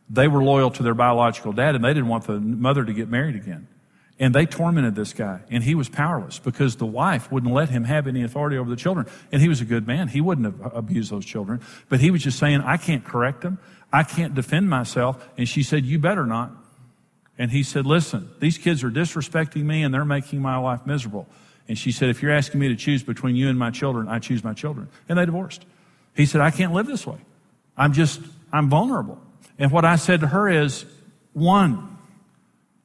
They 0.10 0.28
were 0.28 0.44
loyal 0.44 0.72
to 0.72 0.82
their 0.82 0.96
biological 0.96 1.54
dad 1.54 1.76
and 1.76 1.84
they 1.84 1.94
didn't 1.94 2.08
want 2.08 2.26
the 2.26 2.40
mother 2.40 2.84
to 2.84 2.94
get 2.94 3.10
married 3.10 3.36
again. 3.36 3.68
And 4.20 4.34
they 4.34 4.48
tormented 4.48 4.96
this 4.96 5.14
guy 5.14 5.42
and 5.52 5.64
he 5.64 5.76
was 5.76 5.90
powerless 5.90 6.40
because 6.40 6.78
the 6.78 6.88
wife 6.88 7.32
wouldn't 7.32 7.54
let 7.54 7.70
him 7.70 7.84
have 7.84 8.08
any 8.08 8.24
authority 8.24 8.58
over 8.58 8.70
the 8.70 8.76
children. 8.76 9.06
And 9.32 9.42
he 9.42 9.48
was 9.48 9.62
a 9.62 9.66
good 9.66 9.86
man. 9.86 10.08
He 10.08 10.22
wouldn't 10.22 10.46
have 10.46 10.76
abused 10.76 11.12
those 11.12 11.26
children, 11.26 11.62
but 11.88 12.00
he 12.00 12.10
was 12.10 12.24
just 12.24 12.40
saying, 12.40 12.62
I 12.62 12.78
can't 12.78 13.06
correct 13.06 13.42
them. 13.42 13.60
I 13.94 14.04
can't 14.04 14.34
defend 14.34 14.70
myself. 14.70 15.24
And 15.38 15.48
she 15.48 15.62
said, 15.62 15.86
you 15.86 16.00
better 16.00 16.26
not. 16.26 16.52
And 17.38 17.52
he 17.52 17.64
said, 17.64 17.86
Listen, 17.86 18.30
these 18.40 18.58
kids 18.58 18.84
are 18.84 18.90
disrespecting 18.90 19.64
me 19.64 19.84
and 19.84 19.94
they're 19.94 20.06
making 20.06 20.42
my 20.42 20.58
life 20.58 20.86
miserable. 20.86 21.28
And 21.68 21.78
she 21.78 21.92
said, 21.92 22.10
If 22.10 22.22
you're 22.22 22.32
asking 22.32 22.60
me 22.60 22.68
to 22.70 22.76
choose 22.76 23.04
between 23.04 23.36
you 23.36 23.50
and 23.50 23.60
my 23.60 23.72
children, 23.72 24.08
I 24.08 24.20
choose 24.20 24.44
my 24.44 24.54
children. 24.54 24.90
And 25.08 25.20
they 25.20 25.26
divorced. 25.26 25.66
He 26.16 26.26
said, 26.26 26.42
I 26.42 26.52
can't 26.52 26.74
live 26.74 26.88
this 26.88 27.06
way. 27.06 27.20
I'm 27.76 27.94
just, 27.94 28.22
I'm 28.52 28.70
vulnerable. 28.70 29.22
And 29.60 29.72
what 29.72 29.86
I 29.86 29.98
said 29.98 30.22
to 30.22 30.28
her 30.28 30.50
is, 30.50 30.86
one, 31.34 31.97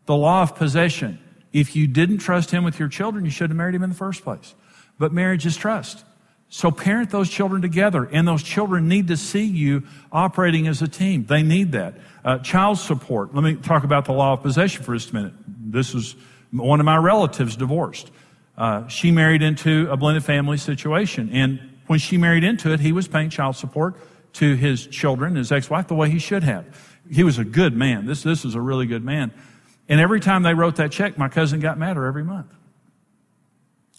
the 0.06 0.16
law 0.16 0.42
of 0.42 0.56
possession. 0.56 1.18
If 1.52 1.76
you 1.76 1.87
didn't 1.87 2.18
trust 2.18 2.50
him 2.50 2.64
with 2.64 2.78
your 2.78 2.88
children, 2.88 3.25
you 3.25 3.30
shouldn't 3.30 3.50
have 3.50 3.56
married 3.56 3.75
him 3.75 3.82
in 3.82 3.90
the 3.90 3.97
first 3.97 4.23
place. 4.23 4.54
But 4.99 5.12
marriage 5.12 5.47
is 5.47 5.56
trust. 5.56 6.04
So 6.49 6.71
parent 6.71 7.11
those 7.11 7.30
children 7.30 7.62
together, 7.62 8.04
and 8.04 8.28
those 8.28 8.42
children 8.42 8.87
need 8.87 9.09
to 9.09 9.16
see 9.16 9.44
you 9.44 9.85
operating 10.12 10.68
as 10.68 10.82
a 10.82 10.88
team. 10.88 11.25
They 11.25 11.42
need 11.42 11.73
that. 11.73 11.94
Uh, 12.25 12.38
child 12.38 12.78
support. 12.78 13.35
Let 13.35 13.42
me 13.42 13.54
talk 13.56 13.85
about 13.85 14.04
the 14.04 14.12
law 14.12 14.35
of 14.35 14.42
possession 14.42 14.82
for 14.85 14.94
just 14.94 15.12
a 15.12 15.14
minute. 15.14 15.32
This 15.47 15.94
is 15.94 16.14
one 16.50 16.78
of 16.78 16.85
my 16.85 16.99
relatives 16.99 17.56
divorced. 17.56 18.11
Uh, 18.56 18.87
she 18.88 19.11
married 19.11 19.40
into 19.40 19.90
a 19.90 19.97
blended 19.97 20.25
family 20.25 20.59
situation, 20.59 21.30
and 21.32 21.59
when 21.87 21.99
she 21.99 22.18
married 22.18 22.44
into 22.44 22.71
it, 22.73 22.80
he 22.80 22.92
was 22.92 23.09
paying 23.09 23.30
child 23.30 23.56
support 23.56 23.97
to 24.35 24.54
his 24.54 24.87
children, 24.87 25.37
his 25.37 25.50
ex-wife, 25.50 25.88
the 25.88 25.94
way 25.94 26.11
he 26.11 26.18
should 26.18 26.42
have. 26.42 26.66
He 27.11 27.23
was 27.23 27.38
a 27.38 27.44
good 27.44 27.75
man. 27.75 28.06
This 28.06 28.23
this 28.23 28.44
is 28.44 28.54
a 28.54 28.61
really 28.61 28.87
good 28.87 29.04
man. 29.04 29.32
And 29.88 30.00
every 30.00 30.20
time 30.20 30.42
they 30.42 30.54
wrote 30.54 30.76
that 30.76 30.92
check, 30.92 31.18
my 31.18 31.28
cousin 31.28 31.60
got 31.60 31.78
madder 31.78 32.06
every 32.06 32.24
month. 32.24 32.52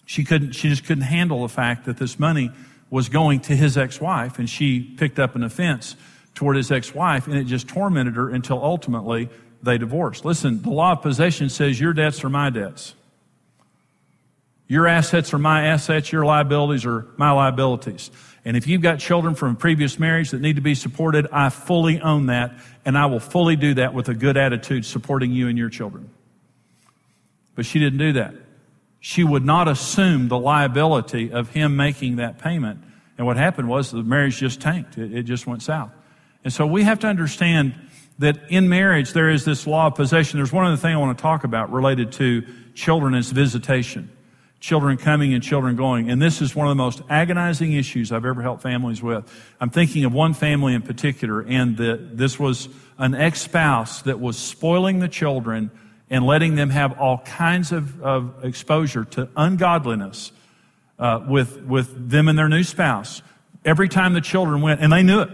She 0.06 0.24
couldn't, 0.24 0.52
she 0.52 0.68
just 0.68 0.84
couldn't 0.84 1.04
handle 1.04 1.42
the 1.42 1.48
fact 1.48 1.86
that 1.86 1.96
this 1.96 2.18
money 2.18 2.50
was 2.90 3.08
going 3.08 3.40
to 3.40 3.56
his 3.56 3.76
ex-wife 3.78 4.38
and 4.38 4.48
she 4.48 4.80
picked 4.80 5.18
up 5.18 5.34
an 5.34 5.42
offense 5.42 5.96
toward 6.34 6.56
his 6.56 6.70
ex-wife 6.70 7.26
and 7.26 7.36
it 7.36 7.44
just 7.44 7.68
tormented 7.68 8.14
her 8.16 8.28
until 8.28 8.62
ultimately 8.62 9.28
they 9.62 9.78
divorced. 9.78 10.24
Listen, 10.24 10.60
the 10.62 10.70
law 10.70 10.92
of 10.92 11.02
possession 11.02 11.48
says 11.48 11.80
your 11.80 11.92
debts 11.92 12.22
are 12.22 12.28
my 12.28 12.50
debts. 12.50 12.94
Your 14.66 14.86
assets 14.86 15.32
are 15.34 15.38
my 15.38 15.66
assets. 15.66 16.12
Your 16.12 16.24
liabilities 16.24 16.86
are 16.86 17.06
my 17.16 17.30
liabilities. 17.30 18.10
And 18.44 18.56
if 18.56 18.66
you've 18.66 18.82
got 18.82 18.98
children 18.98 19.34
from 19.34 19.52
a 19.52 19.54
previous 19.54 19.98
marriage 19.98 20.30
that 20.30 20.40
need 20.40 20.56
to 20.56 20.62
be 20.62 20.74
supported, 20.74 21.26
I 21.32 21.48
fully 21.48 22.00
own 22.00 22.26
that 22.26 22.52
and 22.84 22.98
I 22.98 23.06
will 23.06 23.20
fully 23.20 23.56
do 23.56 23.74
that 23.74 23.94
with 23.94 24.08
a 24.08 24.14
good 24.14 24.36
attitude 24.36 24.84
supporting 24.84 25.32
you 25.32 25.48
and 25.48 25.56
your 25.56 25.70
children. 25.70 26.10
But 27.54 27.64
she 27.64 27.78
didn't 27.78 27.98
do 27.98 28.12
that 28.14 28.34
she 29.04 29.22
would 29.22 29.44
not 29.44 29.68
assume 29.68 30.28
the 30.28 30.38
liability 30.38 31.30
of 31.30 31.50
him 31.50 31.76
making 31.76 32.16
that 32.16 32.38
payment. 32.38 32.82
And 33.18 33.26
what 33.26 33.36
happened 33.36 33.68
was 33.68 33.90
the 33.90 34.02
marriage 34.02 34.38
just 34.38 34.62
tanked. 34.62 34.96
It, 34.96 35.12
it, 35.12 35.22
just 35.24 35.46
went 35.46 35.62
south. 35.62 35.90
And 36.42 36.50
so 36.50 36.66
we 36.66 36.84
have 36.84 37.00
to 37.00 37.06
understand 37.06 37.74
that 38.18 38.38
in 38.48 38.70
marriage 38.70 39.12
there 39.12 39.28
is 39.28 39.44
this 39.44 39.66
law 39.66 39.88
of 39.88 39.94
possession. 39.94 40.38
There's 40.38 40.54
one 40.54 40.64
other 40.64 40.78
thing 40.78 40.94
I 40.94 40.96
want 40.96 41.18
to 41.18 41.20
talk 41.20 41.44
about 41.44 41.70
related 41.70 42.12
to 42.12 42.46
children 42.72 43.12
as 43.12 43.30
visitation. 43.30 44.10
Children 44.64 44.96
coming 44.96 45.34
and 45.34 45.42
children 45.42 45.76
going. 45.76 46.08
And 46.08 46.22
this 46.22 46.40
is 46.40 46.56
one 46.56 46.66
of 46.66 46.70
the 46.70 46.82
most 46.82 47.02
agonizing 47.10 47.74
issues 47.74 48.10
I've 48.10 48.24
ever 48.24 48.40
helped 48.40 48.62
families 48.62 49.02
with. 49.02 49.30
I'm 49.60 49.68
thinking 49.68 50.06
of 50.06 50.14
one 50.14 50.32
family 50.32 50.72
in 50.72 50.80
particular, 50.80 51.42
and 51.42 51.76
the, 51.76 52.00
this 52.00 52.38
was 52.38 52.70
an 52.96 53.14
ex-spouse 53.14 54.00
that 54.04 54.20
was 54.20 54.38
spoiling 54.38 55.00
the 55.00 55.08
children 55.08 55.70
and 56.08 56.24
letting 56.24 56.54
them 56.54 56.70
have 56.70 56.98
all 56.98 57.18
kinds 57.18 57.72
of, 57.72 58.02
of 58.02 58.42
exposure 58.42 59.04
to 59.04 59.28
ungodliness 59.36 60.32
uh, 60.98 61.22
with, 61.28 61.60
with 61.60 62.08
them 62.10 62.26
and 62.26 62.38
their 62.38 62.48
new 62.48 62.64
spouse. 62.64 63.20
Every 63.66 63.90
time 63.90 64.14
the 64.14 64.22
children 64.22 64.62
went, 64.62 64.80
and 64.80 64.90
they 64.90 65.02
knew 65.02 65.20
it, 65.20 65.28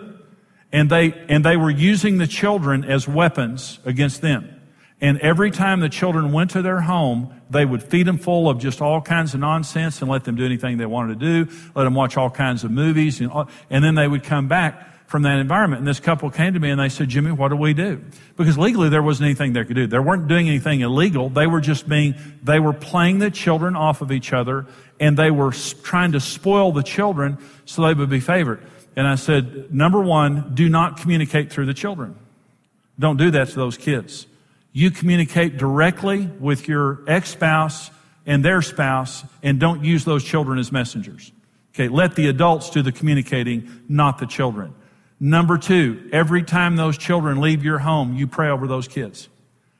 and 0.72 0.90
they, 0.90 1.12
and 1.28 1.44
they 1.44 1.56
were 1.56 1.70
using 1.70 2.18
the 2.18 2.26
children 2.26 2.82
as 2.82 3.06
weapons 3.06 3.78
against 3.84 4.22
them. 4.22 4.60
And 5.00 5.20
every 5.20 5.52
time 5.52 5.78
the 5.78 5.88
children 5.88 6.32
went 6.32 6.50
to 6.50 6.62
their 6.62 6.80
home, 6.80 7.39
they 7.50 7.64
would 7.64 7.82
feed 7.82 8.06
them 8.06 8.18
full 8.18 8.48
of 8.48 8.58
just 8.58 8.80
all 8.80 9.00
kinds 9.00 9.34
of 9.34 9.40
nonsense 9.40 10.00
and 10.00 10.10
let 10.10 10.24
them 10.24 10.36
do 10.36 10.44
anything 10.44 10.78
they 10.78 10.86
wanted 10.86 11.18
to 11.20 11.44
do, 11.44 11.52
let 11.74 11.84
them 11.84 11.94
watch 11.94 12.16
all 12.16 12.30
kinds 12.30 12.64
of 12.64 12.70
movies, 12.70 13.20
and, 13.20 13.30
and 13.68 13.84
then 13.84 13.96
they 13.96 14.06
would 14.06 14.22
come 14.22 14.48
back 14.48 14.86
from 15.10 15.22
that 15.22 15.40
environment. 15.40 15.80
And 15.80 15.88
this 15.88 15.98
couple 15.98 16.30
came 16.30 16.54
to 16.54 16.60
me 16.60 16.70
and 16.70 16.80
they 16.80 16.88
said, 16.88 17.08
Jimmy, 17.08 17.32
what 17.32 17.48
do 17.48 17.56
we 17.56 17.74
do? 17.74 18.00
Because 18.36 18.56
legally 18.56 18.88
there 18.88 19.02
wasn't 19.02 19.26
anything 19.26 19.52
they 19.54 19.64
could 19.64 19.74
do. 19.74 19.88
They 19.88 19.98
weren't 19.98 20.28
doing 20.28 20.48
anything 20.48 20.82
illegal. 20.82 21.28
They 21.28 21.48
were 21.48 21.60
just 21.60 21.88
being, 21.88 22.14
they 22.44 22.60
were 22.60 22.72
playing 22.72 23.18
the 23.18 23.28
children 23.28 23.74
off 23.74 24.02
of 24.02 24.12
each 24.12 24.32
other 24.32 24.66
and 25.00 25.16
they 25.16 25.32
were 25.32 25.50
trying 25.50 26.12
to 26.12 26.20
spoil 26.20 26.70
the 26.70 26.84
children 26.84 27.38
so 27.64 27.82
they 27.82 27.92
would 27.92 28.08
be 28.08 28.20
favored. 28.20 28.64
And 28.94 29.08
I 29.08 29.16
said, 29.16 29.74
number 29.74 30.00
one, 30.00 30.54
do 30.54 30.68
not 30.68 31.00
communicate 31.00 31.52
through 31.52 31.66
the 31.66 31.74
children. 31.74 32.14
Don't 32.96 33.16
do 33.16 33.32
that 33.32 33.48
to 33.48 33.54
those 33.56 33.76
kids. 33.76 34.26
You 34.72 34.90
communicate 34.90 35.56
directly 35.56 36.26
with 36.38 36.68
your 36.68 37.02
ex-spouse 37.06 37.90
and 38.26 38.44
their 38.44 38.62
spouse 38.62 39.24
and 39.42 39.58
don't 39.58 39.84
use 39.84 40.04
those 40.04 40.22
children 40.22 40.58
as 40.58 40.70
messengers. 40.70 41.32
Okay, 41.74 41.88
let 41.88 42.14
the 42.14 42.28
adults 42.28 42.70
do 42.70 42.82
the 42.82 42.92
communicating, 42.92 43.82
not 43.88 44.18
the 44.18 44.26
children. 44.26 44.74
Number 45.18 45.58
two, 45.58 46.08
every 46.12 46.42
time 46.42 46.76
those 46.76 46.96
children 46.96 47.40
leave 47.40 47.64
your 47.64 47.78
home, 47.78 48.14
you 48.14 48.26
pray 48.26 48.48
over 48.48 48.66
those 48.66 48.88
kids. 48.88 49.28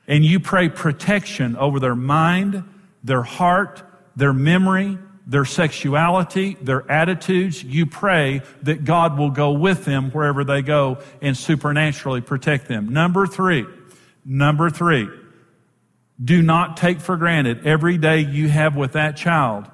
And 0.07 0.25
you 0.25 0.39
pray 0.39 0.69
protection 0.69 1.55
over 1.55 1.79
their 1.79 1.95
mind, 1.95 2.63
their 3.03 3.23
heart, 3.23 3.83
their 4.15 4.33
memory, 4.33 4.97
their 5.25 5.45
sexuality, 5.45 6.57
their 6.61 6.89
attitudes. 6.91 7.63
You 7.63 7.85
pray 7.85 8.41
that 8.63 8.83
God 8.83 9.17
will 9.17 9.31
go 9.31 9.51
with 9.51 9.85
them 9.85 10.11
wherever 10.11 10.43
they 10.43 10.61
go 10.61 10.99
and 11.21 11.37
supernaturally 11.37 12.21
protect 12.21 12.67
them. 12.67 12.89
Number 12.89 13.25
three, 13.25 13.65
number 14.25 14.69
three, 14.69 15.09
do 16.23 16.41
not 16.41 16.77
take 16.77 16.99
for 16.99 17.17
granted 17.17 17.65
every 17.65 17.97
day 17.97 18.19
you 18.19 18.47
have 18.49 18.75
with 18.75 18.93
that 18.93 19.17
child 19.17 19.65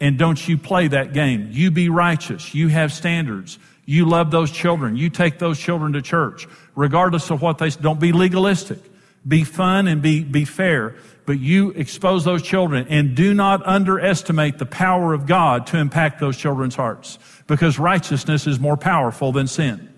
and 0.00 0.18
don't 0.18 0.46
you 0.48 0.56
play 0.56 0.88
that 0.88 1.12
game. 1.12 1.48
You 1.50 1.70
be 1.70 1.88
righteous. 1.88 2.54
You 2.54 2.68
have 2.68 2.92
standards. 2.92 3.58
You 3.84 4.06
love 4.06 4.30
those 4.30 4.50
children. 4.50 4.96
You 4.96 5.10
take 5.10 5.38
those 5.38 5.58
children 5.58 5.94
to 5.94 6.02
church, 6.02 6.46
regardless 6.76 7.30
of 7.30 7.42
what 7.42 7.58
they, 7.58 7.70
don't 7.70 7.98
be 7.98 8.12
legalistic. 8.12 8.78
Be 9.26 9.44
fun 9.44 9.88
and 9.88 10.00
be, 10.00 10.22
be 10.22 10.44
fair, 10.44 10.94
but 11.26 11.38
you 11.40 11.70
expose 11.70 12.24
those 12.24 12.42
children 12.42 12.86
and 12.88 13.14
do 13.14 13.34
not 13.34 13.66
underestimate 13.66 14.58
the 14.58 14.66
power 14.66 15.12
of 15.12 15.26
God 15.26 15.66
to 15.68 15.78
impact 15.78 16.20
those 16.20 16.36
children's 16.36 16.76
hearts 16.76 17.18
because 17.46 17.78
righteousness 17.78 18.46
is 18.46 18.60
more 18.60 18.76
powerful 18.76 19.32
than 19.32 19.46
sin. 19.46 19.92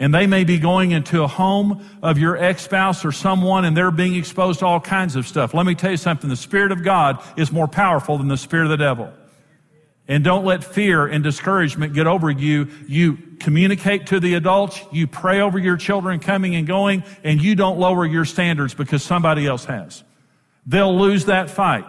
And 0.00 0.14
they 0.14 0.26
may 0.26 0.44
be 0.44 0.58
going 0.58 0.92
into 0.92 1.22
a 1.22 1.28
home 1.28 1.86
of 2.02 2.18
your 2.18 2.36
ex-spouse 2.36 3.04
or 3.04 3.12
someone 3.12 3.66
and 3.66 3.76
they're 3.76 3.90
being 3.90 4.14
exposed 4.14 4.60
to 4.60 4.66
all 4.66 4.80
kinds 4.80 5.14
of 5.14 5.28
stuff. 5.28 5.52
Let 5.52 5.66
me 5.66 5.74
tell 5.74 5.90
you 5.90 5.98
something. 5.98 6.30
The 6.30 6.36
Spirit 6.36 6.72
of 6.72 6.82
God 6.82 7.22
is 7.36 7.52
more 7.52 7.68
powerful 7.68 8.16
than 8.16 8.26
the 8.26 8.38
Spirit 8.38 8.64
of 8.64 8.70
the 8.70 8.78
devil. 8.78 9.12
And 10.08 10.24
don't 10.24 10.44
let 10.44 10.64
fear 10.64 11.06
and 11.06 11.22
discouragement 11.22 11.92
get 11.92 12.06
over 12.06 12.30
you. 12.30 12.68
You 12.88 13.18
communicate 13.38 14.06
to 14.08 14.18
the 14.18 14.34
adults. 14.34 14.80
You 14.90 15.06
pray 15.06 15.40
over 15.40 15.58
your 15.58 15.76
children 15.76 16.18
coming 16.18 16.56
and 16.56 16.66
going 16.66 17.04
and 17.22 17.40
you 17.40 17.54
don't 17.54 17.78
lower 17.78 18.06
your 18.06 18.24
standards 18.24 18.72
because 18.72 19.02
somebody 19.02 19.46
else 19.46 19.66
has. 19.66 20.02
They'll 20.66 20.98
lose 20.98 21.26
that 21.26 21.50
fight. 21.50 21.86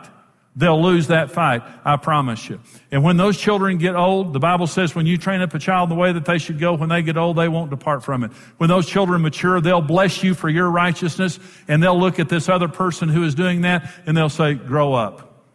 They'll 0.53 0.81
lose 0.81 1.07
that 1.07 1.31
fight, 1.31 1.63
I 1.85 1.95
promise 1.95 2.49
you. 2.49 2.59
And 2.91 3.03
when 3.03 3.15
those 3.15 3.37
children 3.37 3.77
get 3.77 3.95
old, 3.95 4.33
the 4.33 4.39
Bible 4.39 4.67
says 4.67 4.93
when 4.93 5.05
you 5.05 5.17
train 5.17 5.39
up 5.41 5.53
a 5.53 5.59
child 5.59 5.89
the 5.89 5.95
way 5.95 6.11
that 6.11 6.25
they 6.25 6.39
should 6.39 6.59
go, 6.59 6.73
when 6.73 6.89
they 6.89 7.01
get 7.01 7.15
old, 7.15 7.37
they 7.37 7.47
won't 7.47 7.69
depart 7.69 8.03
from 8.03 8.25
it. 8.25 8.31
When 8.57 8.67
those 8.67 8.85
children 8.85 9.21
mature, 9.21 9.61
they'll 9.61 9.81
bless 9.81 10.23
you 10.23 10.33
for 10.33 10.49
your 10.49 10.69
righteousness 10.69 11.39
and 11.69 11.81
they'll 11.81 11.97
look 11.97 12.19
at 12.19 12.27
this 12.27 12.49
other 12.49 12.67
person 12.67 13.07
who 13.07 13.23
is 13.23 13.33
doing 13.33 13.61
that 13.61 13.89
and 14.05 14.17
they'll 14.17 14.27
say, 14.27 14.53
grow 14.53 14.93
up. 14.93 15.45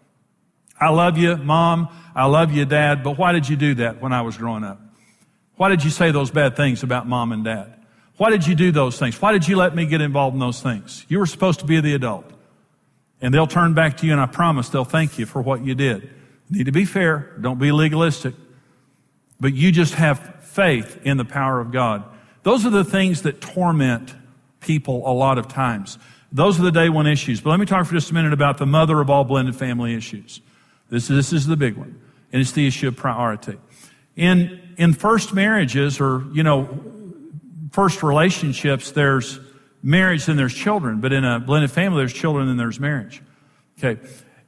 I 0.81 0.89
love 0.89 1.19
you, 1.19 1.37
mom. 1.37 1.89
I 2.15 2.25
love 2.25 2.53
you, 2.53 2.65
dad, 2.65 3.03
but 3.03 3.19
why 3.19 3.33
did 3.33 3.47
you 3.47 3.57
do 3.57 3.75
that 3.75 4.01
when 4.01 4.15
I 4.15 4.23
was 4.23 4.39
growing 4.39 4.65
up? 4.65 4.81
Why 5.57 5.69
did 5.69 5.85
you 5.85 5.91
say 5.91 6.11
those 6.11 6.31
bad 6.31 6.57
things 6.57 6.83
about 6.83 7.07
mom 7.07 7.33
and 7.33 7.45
dad? 7.45 7.75
Why 8.17 8.31
did 8.31 8.47
you 8.47 8.55
do 8.55 8.73
those 8.73 8.99
things? 8.99 9.21
Why 9.21 9.33
did 9.33 9.47
you 9.47 9.57
let 9.57 9.75
me 9.75 9.85
get 9.85 10.01
involved 10.01 10.33
in 10.33 10.41
those 10.41 10.63
things? 10.63 11.05
You 11.09 11.19
were 11.19 11.27
supposed 11.27 11.61
to 11.61 11.67
be 11.67 11.81
the 11.81 11.95
adult. 11.95 12.25
And 13.21 13.33
they'll 13.33 13.47
turn 13.47 13.75
back 13.75 13.97
to 13.99 14.07
you 14.07 14.13
and 14.13 14.21
I 14.21 14.27
promise 14.27 14.69
they'll 14.69 14.85
thank 14.85 15.19
you 15.19 15.27
for 15.27 15.41
what 15.41 15.65
you 15.65 15.75
did. 15.75 16.03
You 16.51 16.59
need 16.59 16.65
to 16.65 16.73
be 16.73 16.85
fair. 16.85 17.37
Don't 17.41 17.59
be 17.59 17.73
legalistic. 17.73 18.35
But 19.41 19.55
you 19.55 19.73
just 19.73 19.95
have 19.95 20.45
faith 20.45 21.01
in 21.05 21.17
the 21.17 21.25
power 21.25 21.61
of 21.61 21.73
God. 21.73 22.05
Those 22.43 22.65
are 22.65 22.71
the 22.71 22.85
things 22.85 23.23
that 23.23 23.41
torment 23.41 24.15
people 24.61 25.03
a 25.11 25.13
lot 25.13 25.39
of 25.39 25.49
times. 25.49 25.99
Those 26.33 26.59
are 26.61 26.63
the 26.63 26.73
day 26.73 26.89
one 26.89 27.07
issues. 27.07 27.41
But 27.41 27.51
let 27.51 27.61
me 27.61 27.67
talk 27.67 27.87
for 27.87 27.93
just 27.95 28.11
a 28.11 28.15
minute 28.15 28.33
about 28.33 28.59
the 28.59 28.67
mother 28.67 29.01
of 29.01 29.11
all 29.11 29.25
blended 29.25 29.57
family 29.57 29.95
issues. 29.95 30.41
This, 30.89 31.09
this 31.09 31.33
is 31.33 31.47
the 31.47 31.57
big 31.57 31.77
one. 31.77 32.01
And 32.33 32.41
it's 32.41 32.53
the 32.53 32.67
issue 32.67 32.89
of 32.89 32.97
priority. 32.97 33.59
In, 34.17 34.61
in 34.77 34.93
first 34.93 35.35
marriages 35.35 36.01
or, 36.01 36.25
you 36.33 36.43
know, 36.43 36.69
first 37.73 38.03
relationships, 38.03 38.93
there's 38.93 39.39
marriage, 39.87 40.27
then 40.27 40.37
there's 40.37 40.53
children. 40.53 41.01
But 41.01 41.13
in 41.13 41.25
a 41.25 41.39
blended 41.39 41.71
family, 41.71 41.99
there's 41.99 42.13
children, 42.13 42.49
then 42.49 42.57
there's 42.57 42.81
marriage. 42.81 43.23
Okay. 43.79 44.01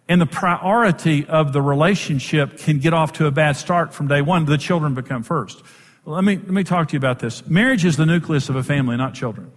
And 0.08 0.20
the 0.20 0.26
priority 0.26 1.26
of 1.26 1.52
the 1.52 1.62
relationship 1.62 2.58
can 2.58 2.78
get 2.78 2.92
off 2.92 3.12
to 3.14 3.26
a 3.26 3.30
bad 3.30 3.56
start 3.56 3.94
from 3.94 4.08
day 4.08 4.20
one. 4.20 4.46
The 4.46 4.58
children 4.58 4.94
become 4.94 5.22
first. 5.22 5.62
let 6.04 6.24
me, 6.24 6.36
let 6.36 6.50
me 6.50 6.64
talk 6.64 6.88
to 6.88 6.92
you 6.94 6.98
about 6.98 7.20
this. 7.20 7.46
Marriage 7.46 7.84
is 7.84 7.96
the 7.96 8.06
nucleus 8.06 8.48
of 8.48 8.56
a 8.56 8.62
family, 8.62 8.96
not 8.96 9.14
children. 9.14 9.52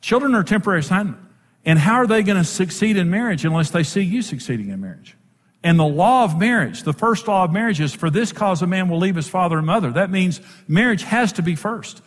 Children 0.00 0.34
are 0.34 0.42
temporary 0.42 0.80
assignment. 0.80 1.18
And 1.64 1.78
how 1.78 1.96
are 1.96 2.06
they 2.06 2.22
going 2.22 2.38
to 2.38 2.44
succeed 2.44 2.96
in 2.96 3.10
marriage 3.10 3.44
unless 3.44 3.70
they 3.70 3.82
see 3.82 4.00
you 4.00 4.22
succeeding 4.22 4.70
in 4.70 4.80
marriage? 4.80 5.14
And 5.62 5.78
the 5.78 5.84
law 5.84 6.24
of 6.24 6.38
marriage, 6.38 6.82
the 6.84 6.94
first 6.94 7.28
law 7.28 7.44
of 7.44 7.52
marriage 7.52 7.80
is 7.80 7.94
for 7.94 8.08
this 8.08 8.32
cause 8.32 8.62
a 8.62 8.66
man 8.66 8.88
will 8.88 8.98
leave 8.98 9.14
his 9.14 9.28
father 9.28 9.58
and 9.58 9.66
mother. 9.66 9.92
That 9.92 10.10
means 10.10 10.40
marriage 10.66 11.02
has 11.02 11.34
to 11.34 11.42
be 11.42 11.54
first. 11.54 12.00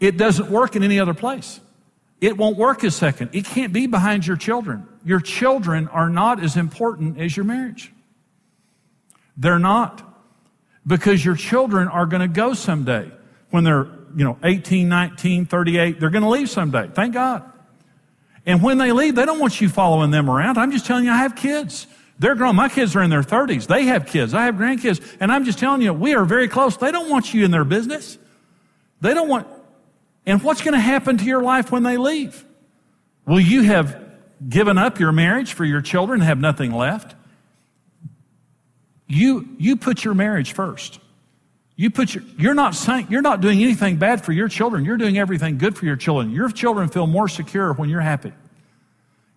It 0.00 0.18
doesn't 0.18 0.50
work 0.50 0.76
in 0.76 0.82
any 0.82 1.00
other 1.00 1.14
place. 1.14 1.60
It 2.24 2.38
won't 2.38 2.56
work 2.56 2.82
a 2.84 2.90
second. 2.90 3.34
It 3.34 3.44
can't 3.44 3.70
be 3.70 3.86
behind 3.86 4.26
your 4.26 4.38
children. 4.38 4.88
Your 5.04 5.20
children 5.20 5.88
are 5.88 6.08
not 6.08 6.42
as 6.42 6.56
important 6.56 7.20
as 7.20 7.36
your 7.36 7.44
marriage. 7.44 7.92
They're 9.36 9.58
not. 9.58 10.00
Because 10.86 11.22
your 11.22 11.36
children 11.36 11.86
are 11.86 12.06
going 12.06 12.22
to 12.22 12.34
go 12.34 12.54
someday. 12.54 13.12
When 13.50 13.64
they're, 13.64 13.88
you 14.16 14.24
know, 14.24 14.38
18, 14.42 14.88
19, 14.88 15.44
38, 15.44 16.00
they're 16.00 16.08
going 16.08 16.22
to 16.22 16.30
leave 16.30 16.48
someday. 16.48 16.88
Thank 16.94 17.12
God. 17.12 17.44
And 18.46 18.62
when 18.62 18.78
they 18.78 18.92
leave, 18.92 19.16
they 19.16 19.26
don't 19.26 19.38
want 19.38 19.60
you 19.60 19.68
following 19.68 20.10
them 20.10 20.30
around. 20.30 20.56
I'm 20.56 20.72
just 20.72 20.86
telling 20.86 21.04
you, 21.04 21.10
I 21.10 21.18
have 21.18 21.36
kids. 21.36 21.86
They're 22.18 22.36
grown. 22.36 22.56
My 22.56 22.70
kids 22.70 22.96
are 22.96 23.02
in 23.02 23.10
their 23.10 23.20
30s. 23.20 23.66
They 23.66 23.84
have 23.84 24.06
kids. 24.06 24.32
I 24.32 24.46
have 24.46 24.54
grandkids. 24.54 25.14
And 25.20 25.30
I'm 25.30 25.44
just 25.44 25.58
telling 25.58 25.82
you, 25.82 25.92
we 25.92 26.14
are 26.14 26.24
very 26.24 26.48
close. 26.48 26.78
They 26.78 26.90
don't 26.90 27.10
want 27.10 27.34
you 27.34 27.44
in 27.44 27.50
their 27.50 27.64
business. 27.64 28.16
They 29.02 29.12
don't 29.12 29.28
want, 29.28 29.46
and 30.26 30.42
what's 30.42 30.62
going 30.62 30.74
to 30.74 30.80
happen 30.80 31.18
to 31.18 31.24
your 31.24 31.42
life 31.42 31.70
when 31.70 31.82
they 31.82 31.96
leave? 31.96 32.44
Will 33.26 33.40
you 33.40 33.62
have 33.62 34.00
given 34.48 34.78
up 34.78 34.98
your 34.98 35.12
marriage 35.12 35.52
for 35.52 35.64
your 35.64 35.80
children 35.80 36.20
and 36.20 36.26
have 36.26 36.38
nothing 36.38 36.72
left? 36.72 37.14
You, 39.06 39.48
you 39.58 39.76
put 39.76 40.04
your 40.04 40.14
marriage 40.14 40.52
first. 40.52 40.98
You 41.76 41.90
put 41.90 42.14
your, 42.14 42.24
you're 42.38 42.54
not 42.54 42.74
saying, 42.74 43.08
you're 43.10 43.22
not 43.22 43.40
doing 43.40 43.62
anything 43.62 43.96
bad 43.96 44.24
for 44.24 44.32
your 44.32 44.48
children. 44.48 44.84
You're 44.84 44.96
doing 44.96 45.18
everything 45.18 45.58
good 45.58 45.76
for 45.76 45.86
your 45.86 45.96
children. 45.96 46.30
Your 46.30 46.48
children 46.48 46.88
feel 46.88 47.06
more 47.06 47.28
secure 47.28 47.72
when 47.72 47.88
you're 47.88 48.00
happy. 48.00 48.32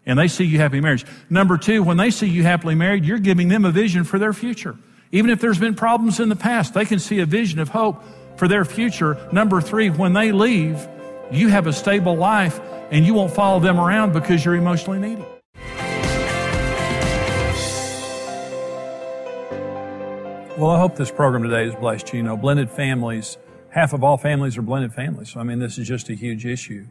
And 0.05 0.17
they 0.17 0.27
see 0.27 0.45
you 0.45 0.57
happy 0.57 0.79
marriage. 0.79 1.05
Number 1.29 1.57
two, 1.57 1.83
when 1.83 1.97
they 1.97 2.11
see 2.11 2.27
you 2.27 2.43
happily 2.43 2.75
married, 2.75 3.05
you're 3.05 3.19
giving 3.19 3.49
them 3.49 3.65
a 3.65 3.71
vision 3.71 4.03
for 4.03 4.19
their 4.19 4.33
future. 4.33 4.77
Even 5.11 5.29
if 5.31 5.41
there's 5.41 5.59
been 5.59 5.75
problems 5.75 6.19
in 6.19 6.29
the 6.29 6.35
past, 6.35 6.73
they 6.73 6.85
can 6.85 6.99
see 6.99 7.19
a 7.19 7.25
vision 7.25 7.59
of 7.59 7.69
hope 7.69 8.03
for 8.37 8.47
their 8.47 8.63
future. 8.63 9.17
Number 9.31 9.59
three, 9.59 9.89
when 9.89 10.13
they 10.13 10.31
leave, 10.31 10.87
you 11.31 11.49
have 11.49 11.67
a 11.67 11.73
stable 11.73 12.15
life 12.15 12.59
and 12.91 13.05
you 13.05 13.13
won't 13.13 13.33
follow 13.33 13.59
them 13.59 13.79
around 13.79 14.13
because 14.13 14.45
you're 14.45 14.55
emotionally 14.55 14.99
needy. 14.99 15.25
Well, 20.57 20.71
I 20.71 20.79
hope 20.79 20.95
this 20.95 21.11
program 21.11 21.43
today 21.43 21.65
has 21.65 21.75
blessed 21.75 22.13
you. 22.13 22.17
You 22.17 22.23
know, 22.23 22.37
blended 22.37 22.71
families, 22.71 23.37
half 23.69 23.93
of 23.93 24.03
all 24.03 24.17
families 24.17 24.57
are 24.57 24.63
blended 24.63 24.93
families. 24.93 25.29
So, 25.31 25.39
I 25.39 25.43
mean, 25.43 25.59
this 25.59 25.77
is 25.77 25.87
just 25.87 26.09
a 26.09 26.15
huge 26.15 26.45
issue. 26.45 26.87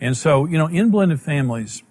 And 0.00 0.16
so, 0.16 0.46
you 0.46 0.58
know, 0.58 0.66
in 0.66 0.90
blended 0.90 1.20
families, 1.20 1.82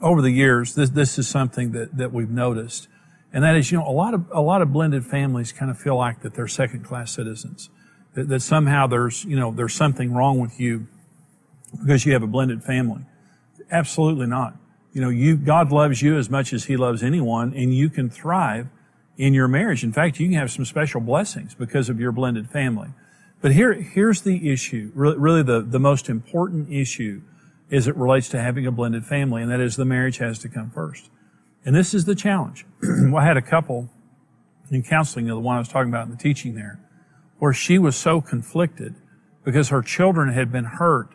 over 0.00 0.20
the 0.20 0.30
years, 0.30 0.74
this, 0.74 0.90
this 0.90 1.18
is 1.20 1.28
something 1.28 1.70
that, 1.72 1.96
that 1.96 2.12
we've 2.12 2.30
noticed. 2.30 2.88
And 3.32 3.44
that 3.44 3.54
is, 3.54 3.70
you 3.70 3.78
know, 3.78 3.86
a 3.86 3.92
lot 3.92 4.12
of, 4.12 4.24
a 4.32 4.40
lot 4.40 4.60
of 4.60 4.72
blended 4.72 5.04
families 5.06 5.52
kind 5.52 5.70
of 5.70 5.78
feel 5.78 5.96
like 5.96 6.22
that 6.22 6.34
they're 6.34 6.48
second 6.48 6.84
class 6.84 7.12
citizens 7.12 7.70
that, 8.14 8.28
that 8.28 8.40
somehow 8.40 8.86
there's, 8.86 9.24
you 9.24 9.36
know, 9.36 9.52
there's 9.52 9.74
something 9.74 10.12
wrong 10.12 10.40
with 10.40 10.58
you 10.58 10.86
because 11.78 12.06
you 12.06 12.12
have 12.12 12.22
a 12.22 12.26
blended 12.26 12.62
family. 12.62 13.02
Absolutely 13.70 14.26
not. 14.26 14.56
You 14.92 15.00
know, 15.00 15.08
you, 15.08 15.36
God 15.36 15.72
loves 15.72 16.02
you 16.02 16.16
as 16.16 16.30
much 16.30 16.52
as 16.52 16.64
He 16.64 16.76
loves 16.76 17.02
anyone, 17.02 17.52
and 17.54 17.74
you 17.74 17.90
can 17.90 18.08
thrive 18.08 18.68
in 19.16 19.34
your 19.34 19.48
marriage. 19.48 19.82
In 19.82 19.92
fact, 19.92 20.20
you 20.20 20.28
can 20.28 20.36
have 20.36 20.50
some 20.50 20.64
special 20.64 21.00
blessings 21.00 21.54
because 21.54 21.88
of 21.88 21.98
your 21.98 22.12
blended 22.12 22.48
family. 22.50 22.88
But 23.40 23.52
here, 23.52 23.74
here's 23.74 24.22
the 24.22 24.50
issue, 24.50 24.90
really, 24.94 25.18
really 25.18 25.42
the, 25.42 25.60
the 25.60 25.80
most 25.80 26.08
important 26.08 26.72
issue 26.72 27.22
as 27.70 27.88
it 27.88 27.96
relates 27.96 28.28
to 28.30 28.40
having 28.40 28.66
a 28.66 28.70
blended 28.70 29.04
family, 29.04 29.42
and 29.42 29.50
that 29.50 29.60
is 29.60 29.76
the 29.76 29.84
marriage 29.84 30.18
has 30.18 30.38
to 30.40 30.48
come 30.48 30.70
first. 30.70 31.10
And 31.64 31.74
this 31.74 31.92
is 31.92 32.04
the 32.04 32.14
challenge. 32.14 32.64
I 33.16 33.24
had 33.24 33.36
a 33.36 33.42
couple 33.42 33.90
in 34.70 34.82
counseling, 34.82 35.26
the 35.26 35.38
one 35.38 35.56
I 35.56 35.58
was 35.58 35.68
talking 35.68 35.88
about 35.88 36.06
in 36.06 36.10
the 36.10 36.16
teaching 36.16 36.54
there, 36.54 36.78
where 37.44 37.52
she 37.52 37.78
was 37.78 37.94
so 37.94 38.22
conflicted 38.22 38.94
because 39.44 39.68
her 39.68 39.82
children 39.82 40.32
had 40.32 40.50
been 40.50 40.64
hurt 40.64 41.10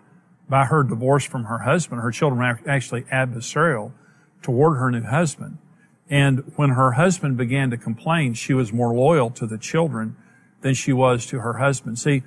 by 0.48 0.66
her 0.66 0.84
divorce 0.84 1.26
from 1.26 1.46
her 1.46 1.58
husband. 1.58 2.00
Her 2.00 2.12
children 2.12 2.38
were 2.38 2.70
actually 2.70 3.02
adversarial 3.06 3.94
toward 4.44 4.78
her 4.78 4.92
new 4.92 5.02
husband. 5.02 5.58
And 6.08 6.54
when 6.56 6.70
her 6.70 6.92
husband 6.92 7.36
began 7.36 7.72
to 7.72 7.78
complain, 7.78 8.36
she 8.36 8.54
was 8.54 8.72
more 8.72 8.94
loyal 8.94 9.32
to 9.32 9.48
the 9.48 9.58
children 9.58 10.18
than 10.62 10.76
she 10.76 10.94
was 10.94 11.26
to 11.26 11.40
her 11.40 11.54
husband. 11.54 11.98
See, 11.98 12.22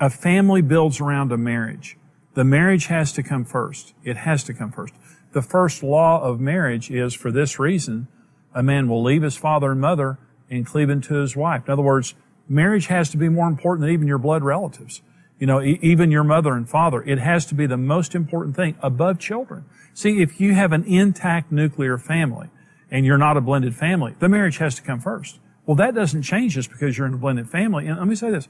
a 0.00 0.08
family 0.08 0.62
builds 0.62 1.00
around 1.00 1.32
a 1.32 1.36
marriage. 1.36 1.96
The 2.34 2.44
marriage 2.44 2.86
has 2.86 3.12
to 3.14 3.24
come 3.24 3.44
first. 3.44 3.94
It 4.04 4.18
has 4.18 4.44
to 4.44 4.54
come 4.54 4.70
first. 4.70 4.94
The 5.32 5.42
first 5.42 5.82
law 5.82 6.22
of 6.22 6.38
marriage 6.38 6.88
is 6.88 7.14
for 7.14 7.32
this 7.32 7.58
reason, 7.58 8.06
a 8.54 8.62
man 8.62 8.88
will 8.88 9.02
leave 9.02 9.22
his 9.22 9.36
father 9.36 9.72
and 9.72 9.80
mother 9.80 10.20
and 10.48 10.64
cleave 10.64 10.88
into 10.88 11.14
his 11.14 11.34
wife. 11.34 11.64
In 11.66 11.72
other 11.72 11.82
words, 11.82 12.14
marriage 12.48 12.86
has 12.86 13.10
to 13.10 13.16
be 13.16 13.28
more 13.28 13.46
important 13.48 13.86
than 13.86 13.92
even 13.92 14.08
your 14.08 14.18
blood 14.18 14.42
relatives. 14.42 15.02
You 15.38 15.46
know, 15.46 15.60
e- 15.60 15.78
even 15.82 16.10
your 16.10 16.24
mother 16.24 16.54
and 16.54 16.68
father. 16.68 17.02
It 17.02 17.18
has 17.18 17.46
to 17.46 17.54
be 17.54 17.66
the 17.66 17.76
most 17.76 18.14
important 18.14 18.56
thing 18.56 18.76
above 18.82 19.18
children. 19.18 19.64
See, 19.94 20.20
if 20.20 20.40
you 20.40 20.54
have 20.54 20.72
an 20.72 20.84
intact 20.84 21.52
nuclear 21.52 21.98
family 21.98 22.48
and 22.90 23.04
you're 23.06 23.18
not 23.18 23.36
a 23.36 23.40
blended 23.40 23.76
family, 23.76 24.14
the 24.18 24.28
marriage 24.28 24.58
has 24.58 24.74
to 24.76 24.82
come 24.82 25.00
first. 25.00 25.38
Well, 25.66 25.76
that 25.76 25.94
doesn't 25.94 26.22
change 26.22 26.54
just 26.54 26.70
because 26.70 26.96
you're 26.96 27.06
in 27.06 27.14
a 27.14 27.18
blended 27.18 27.50
family. 27.50 27.86
And 27.86 27.98
let 27.98 28.08
me 28.08 28.14
say 28.14 28.30
this. 28.30 28.48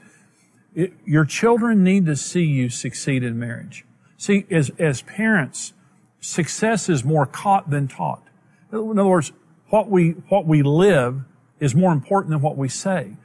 It, 0.73 0.93
your 1.05 1.25
children 1.25 1.83
need 1.83 2.05
to 2.05 2.15
see 2.15 2.43
you 2.43 2.69
succeed 2.69 3.23
in 3.23 3.37
marriage. 3.37 3.85
See, 4.17 4.45
as, 4.49 4.71
as 4.79 5.01
parents, 5.01 5.73
success 6.21 6.89
is 6.89 7.03
more 7.03 7.25
caught 7.25 7.69
than 7.69 7.87
taught. 7.87 8.23
In 8.71 8.77
other 8.77 9.05
words, 9.05 9.31
what 9.69 9.89
we, 9.89 10.11
what 10.29 10.45
we 10.45 10.63
live 10.63 11.21
is 11.59 11.75
more 11.75 11.91
important 11.91 12.31
than 12.31 12.41
what 12.41 12.57
we 12.57 12.69
say. 12.69 13.17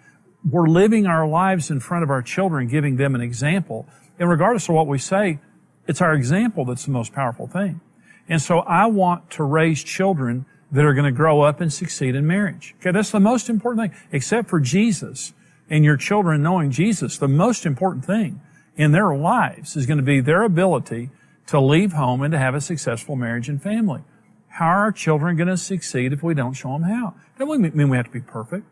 We're 0.48 0.68
living 0.68 1.06
our 1.06 1.26
lives 1.26 1.70
in 1.70 1.80
front 1.80 2.04
of 2.04 2.10
our 2.10 2.22
children, 2.22 2.68
giving 2.68 2.96
them 2.96 3.14
an 3.14 3.20
example. 3.20 3.86
And 4.18 4.28
regardless 4.28 4.68
of 4.68 4.74
what 4.74 4.86
we 4.86 4.98
say, 4.98 5.38
it's 5.86 6.00
our 6.00 6.14
example 6.14 6.64
that's 6.64 6.84
the 6.84 6.90
most 6.90 7.12
powerful 7.12 7.46
thing. 7.46 7.80
And 8.28 8.40
so 8.40 8.60
I 8.60 8.86
want 8.86 9.30
to 9.32 9.44
raise 9.44 9.82
children 9.82 10.46
that 10.72 10.84
are 10.84 10.94
going 10.94 11.04
to 11.04 11.12
grow 11.12 11.42
up 11.42 11.60
and 11.60 11.72
succeed 11.72 12.14
in 12.14 12.26
marriage. 12.26 12.74
Okay, 12.80 12.90
that's 12.90 13.10
the 13.10 13.20
most 13.20 13.48
important 13.48 13.92
thing. 13.92 14.00
Except 14.12 14.48
for 14.48 14.60
Jesus 14.60 15.32
and 15.70 15.84
your 15.84 15.96
children 15.96 16.42
knowing 16.42 16.70
Jesus, 16.70 17.18
the 17.18 17.28
most 17.28 17.64
important 17.64 18.04
thing 18.04 18.40
in 18.76 18.92
their 18.92 19.14
lives 19.14 19.76
is 19.76 19.86
going 19.86 19.98
to 19.98 20.04
be 20.04 20.20
their 20.20 20.42
ability 20.42 21.10
to 21.46 21.60
leave 21.60 21.92
home 21.92 22.22
and 22.22 22.32
to 22.32 22.38
have 22.38 22.54
a 22.54 22.60
successful 22.60 23.16
marriage 23.16 23.48
and 23.48 23.62
family. 23.62 24.00
How 24.48 24.66
are 24.66 24.80
our 24.84 24.92
children 24.92 25.36
going 25.36 25.48
to 25.48 25.56
succeed 25.56 26.12
if 26.12 26.22
we 26.22 26.34
don't 26.34 26.54
show 26.54 26.72
them 26.72 26.82
how? 26.82 27.14
That 27.38 27.46
doesn't 27.46 27.74
mean 27.74 27.88
we 27.88 27.96
have 27.96 28.06
to 28.06 28.12
be 28.12 28.20
perfect. 28.20 28.66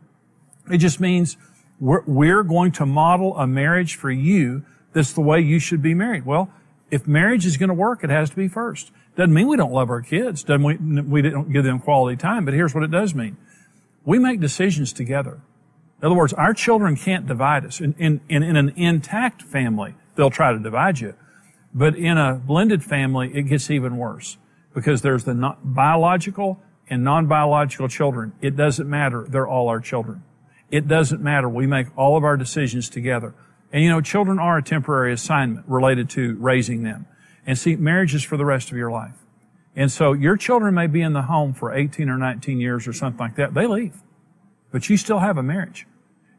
It 0.70 0.78
just 0.78 1.00
means 1.00 1.36
we're, 1.82 2.04
we're 2.06 2.44
going 2.44 2.70
to 2.70 2.86
model 2.86 3.36
a 3.36 3.44
marriage 3.44 3.96
for 3.96 4.10
you 4.10 4.64
that's 4.92 5.12
the 5.12 5.20
way 5.20 5.40
you 5.40 5.58
should 5.58 5.82
be 5.82 5.94
married. 5.94 6.24
Well, 6.24 6.48
if 6.92 7.08
marriage 7.08 7.44
is 7.44 7.56
going 7.56 7.70
to 7.70 7.74
work, 7.74 8.04
it 8.04 8.10
has 8.10 8.30
to 8.30 8.36
be 8.36 8.46
first. 8.46 8.92
Doesn't 9.16 9.34
mean 9.34 9.48
we 9.48 9.56
don't 9.56 9.72
love 9.72 9.90
our 9.90 10.00
kids. 10.00 10.44
Doesn't 10.44 10.62
we, 10.62 10.76
we 10.76 11.22
don't 11.22 11.52
give 11.52 11.64
them 11.64 11.80
quality 11.80 12.16
time. 12.16 12.44
But 12.44 12.54
here's 12.54 12.72
what 12.72 12.84
it 12.84 12.92
does 12.92 13.16
mean. 13.16 13.36
We 14.04 14.20
make 14.20 14.38
decisions 14.38 14.92
together. 14.92 15.40
In 16.00 16.06
other 16.06 16.14
words, 16.14 16.32
our 16.34 16.54
children 16.54 16.94
can't 16.94 17.26
divide 17.26 17.64
us. 17.64 17.80
In, 17.80 17.94
in, 17.98 18.20
in, 18.28 18.56
an 18.56 18.72
intact 18.76 19.42
family, 19.42 19.96
they'll 20.14 20.30
try 20.30 20.52
to 20.52 20.60
divide 20.60 21.00
you. 21.00 21.14
But 21.74 21.96
in 21.96 22.16
a 22.16 22.34
blended 22.34 22.84
family, 22.84 23.32
it 23.34 23.42
gets 23.42 23.70
even 23.70 23.96
worse 23.96 24.36
because 24.72 25.02
there's 25.02 25.24
the 25.24 25.56
biological 25.64 26.62
and 26.88 27.02
non-biological 27.02 27.88
children. 27.88 28.34
It 28.40 28.56
doesn't 28.56 28.88
matter. 28.88 29.26
They're 29.28 29.48
all 29.48 29.68
our 29.68 29.80
children. 29.80 30.22
It 30.72 30.88
doesn't 30.88 31.22
matter. 31.22 31.48
We 31.48 31.66
make 31.66 31.86
all 31.96 32.16
of 32.16 32.24
our 32.24 32.36
decisions 32.36 32.88
together. 32.88 33.34
And 33.72 33.84
you 33.84 33.90
know, 33.90 34.00
children 34.00 34.38
are 34.38 34.56
a 34.58 34.62
temporary 34.62 35.12
assignment 35.12 35.66
related 35.68 36.10
to 36.10 36.34
raising 36.36 36.82
them. 36.82 37.06
And 37.46 37.58
see, 37.58 37.76
marriage 37.76 38.14
is 38.14 38.24
for 38.24 38.36
the 38.36 38.44
rest 38.44 38.70
of 38.70 38.76
your 38.76 38.90
life. 38.90 39.14
And 39.76 39.92
so 39.92 40.14
your 40.14 40.36
children 40.36 40.74
may 40.74 40.86
be 40.86 41.02
in 41.02 41.12
the 41.12 41.22
home 41.22 41.52
for 41.52 41.72
18 41.72 42.08
or 42.08 42.16
19 42.16 42.58
years 42.58 42.88
or 42.88 42.92
something 42.92 43.18
like 43.18 43.36
that. 43.36 43.54
They 43.54 43.66
leave. 43.66 44.02
But 44.70 44.88
you 44.88 44.96
still 44.96 45.18
have 45.18 45.36
a 45.36 45.42
marriage. 45.42 45.86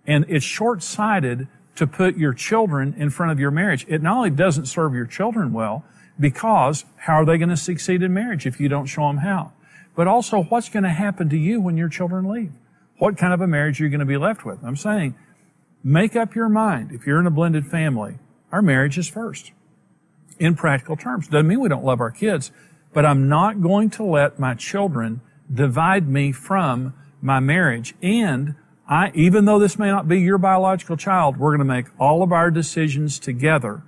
And 0.05 0.25
it's 0.27 0.45
short-sighted 0.45 1.47
to 1.75 1.87
put 1.87 2.17
your 2.17 2.33
children 2.33 2.95
in 2.97 3.09
front 3.09 3.31
of 3.31 3.39
your 3.39 3.51
marriage. 3.51 3.85
It 3.87 4.01
not 4.01 4.17
only 4.17 4.29
doesn't 4.31 4.65
serve 4.65 4.93
your 4.93 5.05
children 5.05 5.53
well, 5.53 5.85
because 6.19 6.85
how 6.97 7.15
are 7.15 7.25
they 7.25 7.37
going 7.37 7.49
to 7.49 7.57
succeed 7.57 8.01
in 8.01 8.13
marriage 8.13 8.45
if 8.45 8.59
you 8.59 8.67
don't 8.67 8.85
show 8.85 9.07
them 9.07 9.17
how? 9.17 9.53
But 9.95 10.07
also, 10.07 10.43
what's 10.43 10.69
going 10.69 10.83
to 10.83 10.89
happen 10.89 11.29
to 11.29 11.37
you 11.37 11.61
when 11.61 11.77
your 11.77 11.89
children 11.89 12.27
leave? 12.27 12.51
What 13.03 13.17
kind 13.17 13.33
of 13.33 13.41
a 13.41 13.47
marriage 13.47 13.81
are 13.81 13.83
you 13.83 13.89
going 13.89 13.99
to 13.99 14.05
be 14.05 14.15
left 14.15 14.45
with? 14.45 14.63
I'm 14.63 14.77
saying, 14.77 15.15
make 15.83 16.15
up 16.15 16.35
your 16.35 16.47
mind. 16.47 16.93
If 16.93 17.05
you're 17.05 17.19
in 17.19 17.27
a 17.27 17.31
blended 17.31 17.67
family, 17.67 18.17
our 18.49 18.61
marriage 18.61 18.97
is 18.97 19.09
first. 19.09 19.51
In 20.39 20.55
practical 20.55 20.95
terms. 20.95 21.27
Doesn't 21.27 21.45
mean 21.45 21.59
we 21.59 21.67
don't 21.67 21.83
love 21.83 21.99
our 21.99 22.11
kids, 22.11 22.53
but 22.93 23.05
I'm 23.05 23.27
not 23.27 23.61
going 23.61 23.89
to 23.89 24.05
let 24.05 24.39
my 24.39 24.53
children 24.53 25.19
divide 25.53 26.07
me 26.07 26.31
from 26.31 26.93
my 27.21 27.41
marriage. 27.41 27.93
And 28.01 28.55
I, 28.87 29.11
even 29.13 29.43
though 29.43 29.59
this 29.59 29.77
may 29.77 29.91
not 29.91 30.07
be 30.07 30.21
your 30.21 30.37
biological 30.37 30.95
child, 30.95 31.35
we're 31.35 31.57
going 31.57 31.67
to 31.67 31.73
make 31.73 31.87
all 31.99 32.23
of 32.23 32.31
our 32.31 32.49
decisions 32.51 33.19
together 33.19 33.83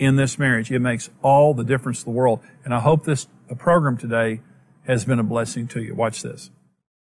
in 0.00 0.16
this 0.16 0.36
marriage. 0.36 0.72
It 0.72 0.80
makes 0.80 1.10
all 1.22 1.54
the 1.54 1.62
difference 1.62 2.02
in 2.02 2.12
the 2.12 2.18
world. 2.18 2.40
And 2.64 2.74
I 2.74 2.80
hope 2.80 3.04
this 3.04 3.28
program 3.56 3.96
today 3.96 4.40
has 4.84 5.04
been 5.04 5.20
a 5.20 5.22
blessing 5.22 5.68
to 5.68 5.80
you. 5.80 5.94
Watch 5.94 6.22
this. 6.22 6.50